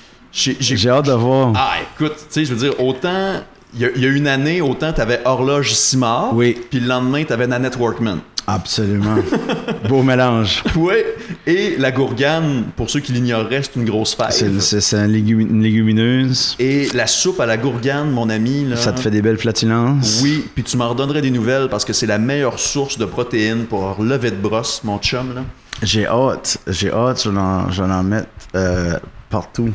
j'ai- 0.59 0.89
hâte 0.89 1.05
de 1.07 1.11
voir. 1.13 1.53
Ah, 1.55 1.73
écoute, 1.95 2.15
tu 2.17 2.23
sais, 2.29 2.45
je 2.45 2.53
veux 2.53 2.59
dire, 2.69 2.79
autant. 2.79 3.41
Il 3.75 3.81
y, 3.81 3.85
a- 3.85 3.89
il 3.95 4.03
y 4.03 4.05
a 4.05 4.09
une 4.09 4.27
année, 4.27 4.61
autant 4.61 4.93
t'avais 4.93 5.19
Horloge 5.25 5.73
Simard, 5.73 6.35
Oui. 6.35 6.55
puis 6.69 6.79
le 6.79 6.87
lendemain, 6.87 7.23
t'avais 7.23 7.47
Nanette 7.47 7.75
Workman. 7.77 8.17
Absolument. 8.45 9.15
Beau 9.89 10.03
mélange. 10.03 10.63
Ouais. 10.75 11.05
Et 11.47 11.75
la 11.77 11.91
gourgane, 11.91 12.65
pour 12.75 12.89
ceux 12.89 12.99
qui 12.99 13.13
l'ignoreraient, 13.13 13.61
c'est 13.63 13.75
une 13.77 13.85
grosse 13.85 14.15
fève. 14.15 14.59
C'est 14.59 14.97
un 14.97 15.07
légumi- 15.07 15.47
une 15.49 15.61
légumineuse. 15.63 16.55
Et 16.59 16.89
la 16.93 17.07
soupe 17.07 17.39
à 17.39 17.45
la 17.45 17.57
gourgane, 17.57 18.11
mon 18.11 18.29
ami, 18.29 18.65
là, 18.65 18.75
Ça 18.75 18.91
te 18.91 18.99
fait 18.99 19.11
des 19.11 19.21
belles 19.21 19.37
flatulences. 19.37 20.19
Oui, 20.23 20.43
puis 20.53 20.63
tu 20.63 20.75
m'en 20.77 20.89
redonnerais 20.89 21.21
des 21.21 21.31
nouvelles 21.31 21.69
parce 21.69 21.85
que 21.85 21.93
c'est 21.93 22.05
la 22.05 22.17
meilleure 22.17 22.59
source 22.59 22.97
de 22.97 23.05
protéines 23.05 23.65
pour 23.65 24.03
lever 24.03 24.31
de 24.31 24.35
brosse, 24.35 24.81
mon 24.83 24.97
chum, 24.99 25.33
là. 25.35 25.41
J'ai 25.81 26.05
hâte. 26.05 26.57
J'ai 26.67 26.91
hâte. 26.91 27.23
Je 27.23 27.29
vais 27.29 27.37
en, 27.39 27.69
je 27.71 27.83
vais 27.83 27.91
en 27.91 28.03
mettre 28.03 28.27
euh, 28.55 28.97
partout. 29.29 29.71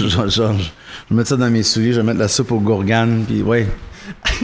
Genre, 0.00 0.28
je 0.28 0.30
je 0.30 0.42
vais 0.42 1.16
mettre 1.16 1.28
ça 1.28 1.36
dans 1.36 1.50
mes 1.50 1.62
souliers. 1.62 1.92
Je 1.92 2.00
vais 2.00 2.06
mettre 2.06 2.18
la 2.18 2.28
soupe 2.28 2.50
aux 2.52 2.60
gourganes. 2.60 3.24
Puis 3.26 3.42
ouais. 3.42 3.66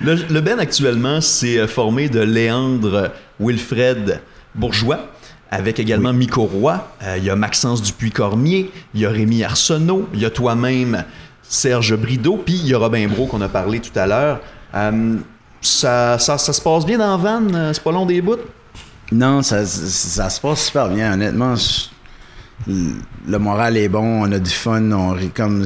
Le, 0.00 0.14
le 0.14 0.40
Ben 0.40 0.58
actuellement, 0.58 1.20
c'est 1.20 1.58
euh, 1.58 1.66
formé 1.68 2.08
de 2.08 2.20
Léandre 2.20 3.10
Wilfred 3.40 4.20
Bourgeois, 4.54 5.00
avec 5.50 5.78
également 5.78 6.12
Miko 6.12 6.42
Roy, 6.44 6.86
euh, 7.02 7.16
il 7.18 7.24
y 7.24 7.30
a 7.30 7.36
Maxence 7.36 7.82
Dupuis-Cormier, 7.82 8.70
il 8.94 9.00
y 9.00 9.06
a 9.06 9.10
Rémi 9.10 9.44
Arsenault, 9.44 10.08
il 10.14 10.20
y 10.20 10.24
a 10.24 10.30
toi-même 10.30 11.04
Serge 11.42 11.96
Brideau, 11.96 12.36
puis 12.44 12.54
il 12.54 12.68
y 12.68 12.74
a 12.74 12.78
Robin 12.78 13.08
Bro 13.08 13.26
qu'on 13.26 13.40
a 13.40 13.48
parlé 13.48 13.80
tout 13.80 13.96
à 13.98 14.06
l'heure. 14.06 14.40
Euh, 14.74 15.16
ça, 15.62 16.18
ça, 16.18 16.38
ça 16.38 16.52
se 16.52 16.60
passe 16.60 16.84
bien 16.84 16.98
dans 16.98 17.24
euh, 17.24 17.72
c'est 17.72 17.82
pas 17.82 17.92
long 17.92 18.06
des 18.06 18.20
bouts? 18.20 18.36
Non, 19.10 19.42
ça, 19.42 19.64
ça 19.64 20.28
se 20.28 20.40
passe 20.40 20.66
super 20.66 20.88
bien. 20.90 21.14
Honnêtement, 21.14 21.54
je- 21.56 21.86
le 23.26 23.38
moral 23.38 23.76
est 23.76 23.88
bon. 23.88 24.22
On 24.24 24.32
a 24.32 24.38
du 24.38 24.50
fun. 24.50 24.90
On 24.92 25.10
rit 25.10 25.30
comme. 25.30 25.64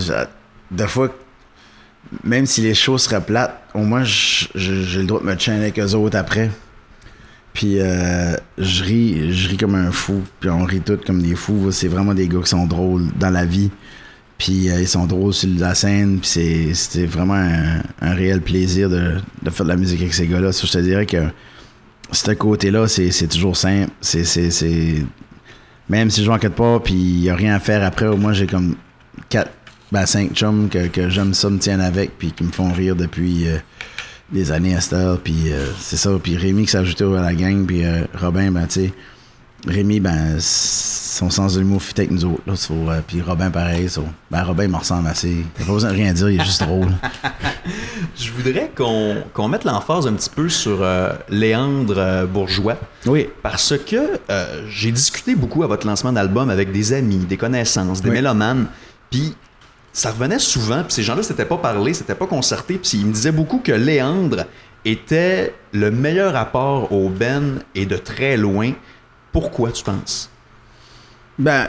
Des 0.70 0.86
fois, 0.86 1.08
même 2.24 2.46
si 2.46 2.60
les 2.60 2.74
choses 2.74 3.02
seraient 3.02 3.20
plates, 3.20 3.58
au 3.74 3.82
moins, 3.84 4.04
j'ai 4.04 4.48
le 4.54 5.04
droit 5.04 5.20
de 5.20 5.26
me 5.26 5.38
chaîner 5.38 5.58
avec 5.62 5.78
eux 5.78 5.94
autres 5.94 6.16
après. 6.16 6.50
Puis 7.54 7.80
euh, 7.80 8.34
je 8.58 8.84
ris, 8.84 9.32
je 9.32 9.48
ris 9.48 9.56
comme 9.56 9.74
un 9.74 9.90
fou, 9.90 10.22
puis 10.40 10.48
on 10.48 10.64
rit 10.64 10.80
tous 10.80 10.98
comme 11.06 11.22
des 11.22 11.34
fous. 11.34 11.70
C'est 11.70 11.88
vraiment 11.88 12.14
des 12.14 12.28
gars 12.28 12.40
qui 12.40 12.48
sont 12.48 12.66
drôles 12.66 13.08
dans 13.18 13.30
la 13.30 13.44
vie. 13.44 13.70
Puis 14.38 14.70
euh, 14.70 14.80
ils 14.80 14.88
sont 14.88 15.06
drôles 15.06 15.34
sur 15.34 15.50
la 15.58 15.74
scène, 15.74 16.18
puis 16.20 16.74
c'était 16.74 17.06
vraiment 17.06 17.34
un, 18.00 18.14
réel 18.14 18.40
plaisir 18.40 18.88
de, 18.88 19.20
faire 19.50 19.64
de 19.64 19.70
la 19.70 19.76
musique 19.76 20.00
avec 20.00 20.14
ces 20.14 20.26
gars-là. 20.26 20.50
Je 20.50 20.66
te 20.66 20.78
dirais 20.78 21.06
que 21.06 21.24
ce 22.10 22.32
côté-là, 22.32 22.88
c'est 22.88 23.28
toujours 23.28 23.56
simple. 23.56 23.90
C'est- 24.00 25.04
Même 25.88 26.10
si 26.10 26.20
je 26.20 26.26
joue 26.26 26.32
en 26.32 26.38
quatre 26.38 26.54
pas, 26.54 26.80
puis 26.80 26.94
il 26.94 27.20
n'y 27.20 27.30
a 27.30 27.36
rien 27.36 27.54
à 27.54 27.60
faire 27.60 27.84
après, 27.84 28.06
au 28.06 28.16
moins 28.16 28.32
j'ai 28.32 28.46
comme 28.46 28.76
quatre, 29.28 29.50
ben 29.92 30.06
cinq 30.06 30.32
chums 30.34 30.68
que, 30.68 30.88
que 30.88 31.08
j'aime 31.08 31.34
ça 31.34 31.48
me 31.50 31.58
tiennent 31.58 31.80
avec, 31.80 32.18
puis 32.18 32.32
qui 32.32 32.42
me 32.42 32.50
font 32.50 32.72
rire 32.72 32.96
depuis 32.96 33.46
euh, 33.48 33.58
des 34.32 34.50
années 34.50 34.74
à 34.74 34.80
cette 34.80 34.94
heure. 34.94 35.18
Puis 35.20 35.52
euh, 35.52 35.66
c'est 35.78 35.96
ça. 35.98 36.10
Puis 36.20 36.36
Rémi 36.36 36.64
qui 36.64 36.70
s'est 36.72 36.78
ajouté 36.78 37.04
à 37.04 37.20
la 37.20 37.34
gang, 37.34 37.64
puis 37.66 37.84
euh, 37.84 38.00
Robin, 38.18 38.50
ben 38.50 38.66
tu 38.66 38.86
sais, 38.86 38.92
Rémi, 39.68 40.00
ben 40.00 40.38
son 40.40 41.28
sens 41.30 41.54
de 41.54 41.60
l'humour 41.60 41.80
fit 41.82 41.94
avec 41.98 42.10
nous 42.10 42.24
autres. 42.24 42.42
Là, 42.46 42.56
so, 42.56 42.72
euh, 42.88 43.00
puis 43.06 43.20
Robin, 43.20 43.50
pareil. 43.50 43.88
so, 43.88 44.02
ben 44.30 44.42
Robin, 44.42 44.64
il 44.64 44.70
me 44.70 44.76
ressemble 44.76 45.06
assez. 45.06 45.44
T'as 45.54 45.64
pas 45.66 45.72
besoin 45.72 45.90
de 45.90 45.94
rien 45.96 46.12
dire, 46.14 46.30
il 46.30 46.40
est 46.40 46.44
juste 46.44 46.62
drôle. 46.62 46.88
Je 48.16 48.30
voudrais 48.32 48.70
qu'on 48.74 49.48
mette 49.48 49.64
l'emphase 49.64 50.06
un 50.06 50.14
petit 50.14 50.30
peu 50.30 50.48
sur 50.48 50.78
euh, 50.82 51.12
Léandre 51.28 52.26
Bourgeois. 52.26 52.76
Oui. 53.06 53.28
Parce 53.42 53.74
que 53.78 54.18
euh, 54.30 54.66
j'ai 54.70 54.90
discuté 54.90 55.34
beaucoup 55.34 55.62
à 55.62 55.66
votre 55.66 55.86
lancement 55.86 56.12
d'album 56.12 56.50
avec 56.50 56.72
des 56.72 56.92
amis, 56.92 57.18
des 57.18 57.36
connaissances, 57.36 58.00
des 58.02 58.08
Oui. 58.08 58.16
mélomanes, 58.16 58.66
puis 59.10 59.34
ça 59.92 60.10
revenait 60.10 60.38
souvent, 60.38 60.82
puis 60.84 60.92
ces 60.94 61.02
gens-là 61.02 61.22
s'étaient 61.22 61.44
pas 61.44 61.58
parlé, 61.58 61.92
s'étaient 61.94 62.14
pas 62.14 62.26
concertés, 62.26 62.78
puis 62.78 62.92
ils 62.98 63.06
me 63.06 63.12
disaient 63.12 63.32
beaucoup 63.32 63.58
que 63.58 63.72
Léandre 63.72 64.46
était 64.84 65.54
le 65.72 65.90
meilleur 65.90 66.34
apport 66.34 66.92
au 66.92 67.08
Ben 67.08 67.60
et 67.74 67.86
de 67.86 67.96
très 67.96 68.36
loin. 68.36 68.72
Pourquoi 69.32 69.70
tu 69.70 69.84
penses? 69.84 70.30
Ben, 71.38 71.68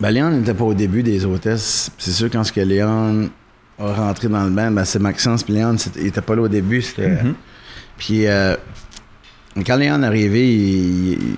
ben 0.00 0.10
Léon 0.10 0.30
n'était 0.30 0.54
pas 0.54 0.64
au 0.64 0.74
début 0.74 1.02
des 1.02 1.24
hôtesses. 1.24 1.90
C'est 1.98 2.12
sûr, 2.12 2.28
quand 2.30 2.44
ce 2.44 2.52
que 2.52 2.60
Léon 2.60 3.30
a 3.78 3.92
rentré 3.92 4.28
dans 4.28 4.44
le 4.44 4.50
band, 4.50 4.70
ben 4.70 4.84
c'est 4.84 4.98
Maxence. 4.98 5.42
Puis 5.44 5.54
c'était- 5.78 6.00
il 6.00 6.06
était 6.08 6.20
pas 6.20 6.34
là 6.34 6.42
au 6.42 6.48
début. 6.48 6.82
C'était... 6.82 7.08
Mhm. 7.22 7.34
Puis 7.98 8.26
euh, 8.26 8.56
quand 9.66 9.76
Léon 9.76 10.02
est 10.02 10.06
arrivé, 10.06 10.48
il, 10.54 11.12
il- 11.12 11.36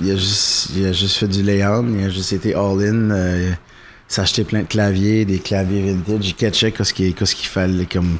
il 0.00 0.10
a 0.10 0.16
juste, 0.16 0.70
il 0.74 0.86
a 0.86 0.92
juste 0.92 1.16
fait 1.16 1.28
du 1.28 1.42
Léon. 1.42 1.86
Il 1.98 2.04
a 2.04 2.08
juste 2.10 2.32
été 2.32 2.54
all-in. 2.54 3.10
euh, 3.10 3.50
acheté 4.20 4.44
plein 4.44 4.60
de 4.62 4.66
claviers, 4.66 5.24
des 5.24 5.38
claviers 5.38 5.92
vintage. 5.92 6.28
Il 6.28 6.34
catchait 6.34 6.72
ce 6.82 6.92
qu'il 6.92 7.46
fallait. 7.46 7.86
Comme, 7.86 8.18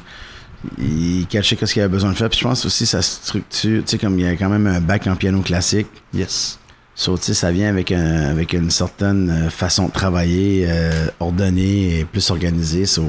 il 0.79 1.25
catchait 1.27 1.57
ce 1.63 1.71
qu'il 1.73 1.81
avait 1.81 1.91
besoin 1.91 2.11
de 2.11 2.15
faire. 2.15 2.29
Puis 2.29 2.39
je 2.39 2.43
pense 2.45 2.65
aussi 2.65 2.85
sa 2.85 3.01
structure. 3.01 3.81
Tu 3.83 3.91
sais, 3.91 3.97
comme 3.97 4.17
il 4.19 4.25
y 4.25 4.27
a 4.27 4.35
quand 4.35 4.49
même 4.49 4.67
un 4.67 4.79
bac 4.81 5.07
en 5.07 5.15
piano 5.15 5.41
classique. 5.41 5.87
Yes. 6.13 6.59
So, 6.95 7.17
ça 7.17 7.51
vient 7.51 7.69
avec, 7.69 7.91
un- 7.91 8.29
avec 8.29 8.53
une 8.53 8.69
certaine 8.69 9.29
euh, 9.29 9.49
façon 9.49 9.87
de 9.87 9.91
travailler 9.91 10.65
euh, 10.69 11.07
ordonnée 11.19 11.99
et 11.99 12.05
plus 12.05 12.29
organisée. 12.29 12.85
So, 12.85 13.01
tu 13.03 13.07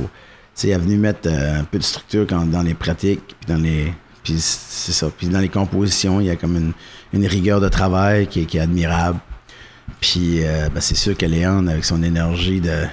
sais, 0.54 0.68
il 0.68 0.70
est 0.70 0.78
venu 0.78 0.96
mettre 0.96 1.28
euh, 1.28 1.60
un 1.60 1.64
peu 1.64 1.78
de 1.78 1.82
structure 1.82 2.26
quand- 2.28 2.46
dans 2.46 2.62
les 2.62 2.74
pratiques, 2.74 3.20
puis 3.40 3.54
dans 3.54 3.60
les. 3.62 3.92
Puis 4.22 4.36
c'est 4.38 4.92
ça. 4.92 5.10
Puis 5.16 5.28
dans 5.28 5.38
les 5.40 5.50
compositions, 5.50 6.18
il 6.18 6.28
y 6.28 6.30
a 6.30 6.36
comme 6.36 6.56
une, 6.56 6.72
une 7.12 7.26
rigueur 7.26 7.60
de 7.60 7.68
travail 7.68 8.26
qui 8.26 8.40
est 8.40 8.58
admirable. 8.58 9.18
Puis 10.00 10.44
euh, 10.44 10.68
ben, 10.68 10.80
c'est 10.80 10.94
sûr 10.94 11.16
que 11.16 11.26
Léon, 11.26 11.66
avec 11.66 11.84
son 11.84 12.02
énergie 12.02 12.60
de. 12.60 12.84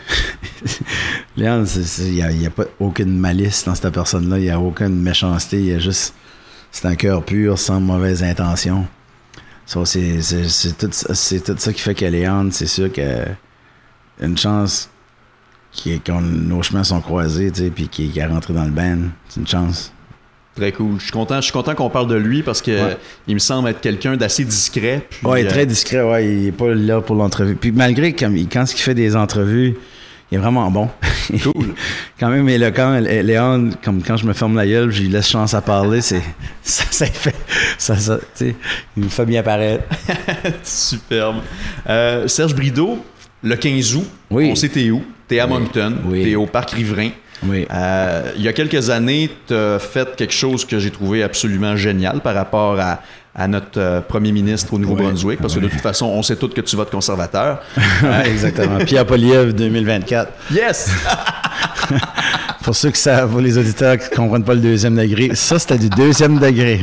Léon, 1.37 1.65
il 1.65 2.37
n'y 2.37 2.45
a, 2.45 2.49
pas 2.49 2.65
aucune 2.79 3.17
malice 3.17 3.65
dans 3.65 3.75
cette 3.75 3.93
personne-là. 3.93 4.37
Il 4.39 4.43
n'y 4.43 4.49
a 4.49 4.59
aucune 4.59 5.01
méchanceté. 5.01 5.59
Il 5.59 5.65
y 5.65 5.73
a 5.73 5.79
juste. 5.79 6.13
C'est 6.71 6.87
un 6.87 6.95
cœur 6.95 7.23
pur, 7.23 7.59
sans 7.59 7.81
mauvaise 7.81 8.23
intention. 8.23 8.87
C'est, 9.65 10.19
tout, 10.77 10.87
tout 10.87 11.57
ça 11.57 11.73
qui 11.73 11.81
fait 11.81 11.95
que 11.95 12.05
Léon, 12.05 12.49
c'est 12.51 12.67
sûr 12.67 12.91
que 12.91 13.25
une 14.21 14.37
chance 14.37 14.89
qu'on 16.05 16.21
nos 16.21 16.61
chemins 16.61 16.83
sont 16.83 17.01
croisés, 17.01 17.51
tu 17.51 17.61
sais, 17.61 17.71
puis 17.71 17.87
qu'il 17.87 18.17
est 18.17 18.25
rentré 18.25 18.53
dans 18.53 18.65
le 18.65 18.71
band. 18.71 19.09
C'est 19.27 19.39
une 19.39 19.47
chance. 19.47 19.93
Très 20.55 20.71
cool. 20.73 20.95
Je 20.99 21.03
suis 21.03 21.11
content, 21.11 21.37
je 21.37 21.41
suis 21.43 21.53
content 21.53 21.73
qu'on 21.75 21.89
parle 21.89 22.07
de 22.07 22.15
lui 22.15 22.43
parce 22.43 22.61
que 22.61 22.71
Ouais. 22.71 22.97
il 23.27 23.35
me 23.35 23.39
semble 23.39 23.69
être 23.69 23.79
quelqu'un 23.81 24.17
d'assez 24.17 24.43
discret. 24.43 25.01
puis, 25.09 25.25
Ouais, 25.25 25.41
il 25.41 25.45
est 25.45 25.49
euh, 25.49 25.51
très 25.51 25.65
discret, 25.65 26.01
ouais, 26.03 26.25
il 26.27 26.47
est 26.47 26.51
pas 26.51 26.73
là 26.73 26.99
pour 27.01 27.15
l'entrevue. 27.15 27.55
Puis 27.55 27.71
malgré 27.71 28.09
il- 28.09 28.47
quand 28.49 28.65
il 28.73 28.77
fait 28.77 28.93
des 28.93 29.15
entrevues, 29.15 29.75
il 30.31 30.35
est 30.35 30.37
vraiment 30.41 30.69
bon. 30.69 30.89
Cool. 31.43 31.73
quand 32.19 32.27
même 32.29 32.49
éloquent, 32.49 32.99
Lé- 32.99 33.23
Léon, 33.23 33.69
comme 33.81 34.03
quand 34.03 34.17
je 34.17 34.25
me 34.25 34.33
ferme 34.33 34.57
la 34.57 34.67
gueule, 34.67 34.91
je 34.91 35.03
lui 35.03 35.07
laisse 35.09 35.29
chance 35.29 35.53
à 35.53 35.61
parler, 35.61 36.01
c'est 36.01 36.21
ça, 36.63 36.83
ça 36.91 37.05
fait 37.05 37.35
ça, 37.77 37.95
il 38.97 39.03
me 39.03 39.07
fait 39.09 39.25
bien 39.25 39.41
paraître. 39.43 39.85
Superbe. 40.63 41.37
Euh, 41.89 42.27
Serge 42.27 42.53
Brideau, 42.55 43.03
le 43.43 43.55
15 43.55 43.95
août, 43.95 44.07
Oui. 44.29 44.49
on 44.51 44.55
sait 44.55 44.69
t'es 44.69 44.89
où. 44.91 45.01
T'es 45.27 45.39
à 45.39 45.45
Oui. 45.47 45.53
Moncton, 45.53 45.95
Oui. 46.05 46.23
t'es 46.25 46.35
au 46.35 46.45
Parc 46.45 46.71
Riverain. 46.71 47.11
Oui. 47.43 47.65
Euh, 47.71 48.31
il 48.35 48.41
y 48.41 48.47
a 48.47 48.53
quelques 48.53 48.89
années, 48.89 49.29
tu 49.47 49.53
fait 49.79 50.15
quelque 50.15 50.33
chose 50.33 50.65
que 50.65 50.79
j'ai 50.79 50.91
trouvé 50.91 51.23
absolument 51.23 51.75
génial 51.75 52.21
par 52.21 52.35
rapport 52.35 52.79
à, 52.79 53.01
à 53.35 53.47
notre 53.47 53.79
euh, 53.79 54.01
premier 54.01 54.31
ministre 54.31 54.73
au 54.73 54.79
Nouveau-Brunswick, 54.79 55.39
parce 55.39 55.55
que 55.55 55.59
de 55.59 55.67
toute 55.67 55.79
façon, 55.81 56.05
on 56.07 56.21
sait 56.21 56.35
tous 56.35 56.49
que 56.49 56.61
tu 56.61 56.75
votes 56.75 56.91
conservateur. 56.91 57.59
Exactement. 58.25 58.79
Pierre 58.79 59.05
Poliev 59.05 59.53
2024. 59.53 60.31
Yes! 60.53 60.91
Pour 62.63 62.75
ceux 62.75 62.91
qui 62.91 63.01
savent, 63.01 63.31
pour 63.31 63.39
les 63.41 63.57
auditeurs 63.57 63.97
qui 63.97 64.03
ne 64.11 64.15
comprennent 64.15 64.43
pas 64.43 64.53
le 64.53 64.59
deuxième 64.61 64.95
degré, 64.95 65.31
ça 65.33 65.57
c'était 65.57 65.79
du 65.79 65.89
deuxième 65.89 66.37
degré. 66.37 66.79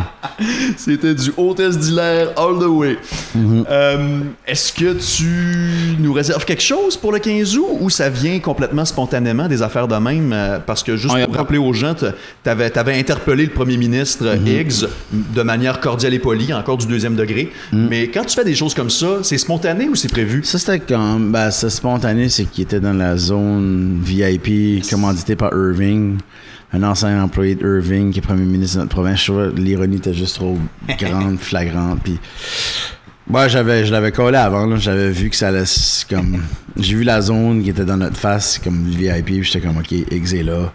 C'était 0.76 1.14
du 1.14 1.32
hôtesse 1.36 1.78
d'hilaire 1.78 2.30
all 2.36 2.58
the 2.58 2.66
way. 2.66 2.98
Euh, 3.36 4.20
Est-ce 4.46 4.72
que 4.72 4.94
tu 4.94 5.96
nous 6.00 6.12
réserves 6.12 6.44
quelque 6.44 6.62
chose 6.62 6.96
pour 6.96 7.12
le 7.12 7.20
15 7.20 7.56
août 7.58 7.66
ou 7.80 7.90
ça 7.90 8.08
vient 8.10 8.40
complètement 8.40 8.84
spontanément 8.84 9.46
des 9.46 9.62
affaires 9.62 9.86
de 9.86 9.94
même? 9.96 10.32
euh, 10.32 10.58
Parce 10.64 10.82
que 10.82 10.96
juste 10.96 11.14
Ah, 11.16 11.26
pour 11.26 11.36
rappeler 11.36 11.58
aux 11.58 11.72
gens, 11.72 11.94
tu 11.94 12.06
avais, 12.50 12.72
interpellé 12.98 13.44
le 13.46 13.52
premier 13.52 13.76
ministre 13.76 14.24
euh, 14.26 14.36
Higgs 14.36 14.88
de 15.12 15.42
manière 15.42 15.78
cordiale 15.80 16.14
et 16.14 16.18
polie, 16.18 16.37
encore 16.52 16.78
du 16.78 16.86
deuxième 16.86 17.14
degré. 17.16 17.50
Mais 17.72 18.08
quand 18.08 18.24
tu 18.24 18.34
fais 18.34 18.44
des 18.44 18.54
choses 18.54 18.74
comme 18.74 18.90
ça, 18.90 19.18
c'est 19.22 19.38
spontané 19.38 19.88
ou 19.88 19.94
c'est 19.94 20.08
prévu? 20.10 20.42
Ça 20.44 20.58
c'était 20.58 20.80
comme, 20.80 21.32
ben, 21.32 21.50
c'est 21.50 21.70
spontané, 21.70 22.28
c'est 22.28 22.44
qu'il 22.44 22.64
était 22.64 22.80
dans 22.80 22.92
la 22.92 23.16
zone 23.16 24.00
VIP 24.02 24.82
commandité 24.88 25.36
par 25.36 25.50
Irving, 25.52 26.18
un 26.72 26.82
ancien 26.82 27.22
employé 27.22 27.54
de 27.54 27.66
Irving 27.78 28.10
qui 28.12 28.18
est 28.18 28.22
premier 28.22 28.44
ministre 28.44 28.76
de 28.76 28.82
notre 28.82 28.94
province. 28.94 29.20
Je 29.20 29.24
trouvais 29.32 29.50
que 29.52 29.60
l'ironie 29.60 29.96
était 29.96 30.14
juste 30.14 30.36
trop 30.36 30.58
grande, 30.98 31.38
flagrante. 31.38 32.00
Puis, 32.04 32.18
ouais, 33.30 33.48
j'avais, 33.48 33.84
je 33.86 33.92
l'avais 33.92 34.12
collé 34.12 34.36
avant, 34.36 34.76
j'avais 34.76 35.10
vu 35.10 35.30
que 35.30 35.36
ça 35.36 35.48
allait 35.48 35.60
s- 35.62 36.06
comme, 36.08 36.42
j'ai 36.78 36.94
vu 36.94 37.04
la 37.04 37.20
zone 37.20 37.62
qui 37.62 37.70
était 37.70 37.84
dans 37.84 37.96
notre 37.96 38.16
face 38.16 38.58
comme 38.62 38.84
VIP, 38.86 39.24
puis 39.26 39.44
j'étais 39.44 39.60
comme 39.66 39.78
ok, 39.78 39.92
Higgs 39.92 40.34
est 40.34 40.42
là. 40.42 40.72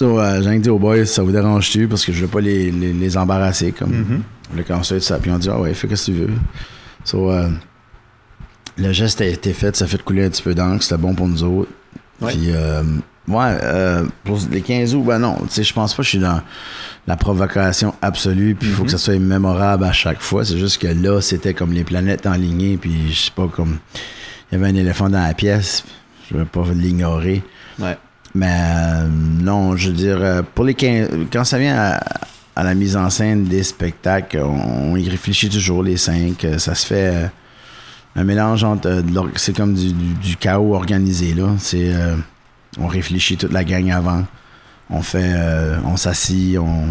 So, 0.00 0.18
euh, 0.18 0.40
j'ai 0.40 0.58
dit 0.60 0.70
aux 0.70 0.78
boys, 0.78 1.04
ça 1.04 1.22
vous 1.22 1.30
dérange-tu? 1.30 1.86
Parce 1.86 2.06
que 2.06 2.10
je 2.10 2.22
veux 2.22 2.26
pas 2.26 2.40
les, 2.40 2.70
les, 2.70 2.94
les 2.94 3.16
embarrasser, 3.18 3.70
comme 3.72 4.22
le 4.56 4.62
conseil 4.62 4.96
de 4.96 5.02
ça. 5.02 5.18
Puis 5.18 5.30
on 5.30 5.36
dit, 5.36 5.50
ah 5.50 5.60
ouais, 5.60 5.74
fais 5.74 5.94
ce 5.94 6.10
que 6.10 6.16
tu 6.16 6.24
veux. 6.24 6.30
So, 7.04 7.30
euh, 7.30 7.50
le 8.78 8.92
geste 8.92 9.20
a 9.20 9.26
été 9.26 9.52
fait, 9.52 9.76
ça 9.76 9.84
a 9.84 9.88
fait 9.88 10.02
couler 10.02 10.24
un 10.24 10.30
petit 10.30 10.40
peu 10.40 10.54
d'encre, 10.54 10.82
c'était 10.82 10.96
bon 10.96 11.14
pour 11.14 11.28
nous 11.28 11.44
autres. 11.44 11.70
Ouais. 12.22 12.32
Puis, 12.32 12.46
euh, 12.48 12.82
ouais, 13.28 13.58
euh, 13.62 14.06
pour 14.24 14.38
les 14.50 14.62
15 14.62 14.94
août, 14.94 15.02
ben 15.02 15.18
non, 15.18 15.36
tu 15.42 15.50
sais, 15.50 15.64
je 15.64 15.74
pense 15.74 15.92
pas 15.92 15.98
que 15.98 16.04
je 16.04 16.08
suis 16.08 16.18
dans 16.18 16.40
la 17.06 17.16
provocation 17.18 17.94
absolue, 18.00 18.54
puis 18.54 18.70
il 18.70 18.74
faut 18.74 18.84
que 18.84 18.90
ça 18.90 18.96
soit 18.96 19.18
mémorable 19.18 19.84
à 19.84 19.92
chaque 19.92 20.22
fois. 20.22 20.46
C'est 20.46 20.56
juste 20.56 20.80
que 20.80 20.86
là, 20.86 21.20
c'était 21.20 21.52
comme 21.52 21.74
les 21.74 21.84
planètes 21.84 22.26
enlignées, 22.26 22.78
puis 22.78 23.12
je 23.12 23.24
sais 23.24 23.32
pas, 23.36 23.48
comme, 23.48 23.76
il 24.50 24.54
y 24.54 24.62
avait 24.62 24.72
un 24.72 24.76
éléphant 24.76 25.10
dans 25.10 25.22
la 25.22 25.34
pièce, 25.34 25.84
je 26.30 26.38
vais 26.38 26.46
pas 26.46 26.64
l'ignorer. 26.74 27.42
Ouais. 27.78 27.98
Mais 28.34 28.46
euh, 28.48 29.06
non, 29.08 29.76
je 29.76 29.88
veux 29.88 29.94
dire, 29.96 30.18
euh, 30.20 30.42
pour 30.54 30.64
les 30.64 30.74
15 30.74 31.08
quand 31.32 31.44
ça 31.44 31.58
vient 31.58 31.76
à, 32.56 32.62
la 32.62 32.74
mise 32.74 32.96
en 32.96 33.10
scène 33.10 33.44
des 33.44 33.62
spectacles, 33.62 34.38
on, 34.38 34.96
y 34.96 35.08
réfléchit 35.08 35.48
toujours, 35.48 35.82
les 35.82 35.96
cinq. 35.96 36.44
euh, 36.44 36.58
Ça 36.58 36.74
se 36.74 36.86
fait 36.86 37.30
un 38.16 38.24
mélange 38.24 38.62
entre. 38.64 39.02
c'est 39.36 39.56
comme 39.56 39.74
du, 39.74 39.92
du- 39.92 40.14
du 40.14 40.36
chaos 40.36 40.74
organisé, 40.74 41.34
là. 41.34 41.48
C'est. 41.58 41.92
on 42.78 42.86
réfléchit 42.86 43.36
toute 43.36 43.52
la 43.52 43.64
gang 43.64 43.90
avant. 43.90 44.24
On 44.90 45.02
fait. 45.02 45.32
euh, 45.34 45.78
on 45.84 45.96
s'assit, 45.96 46.58
on. 46.58 46.84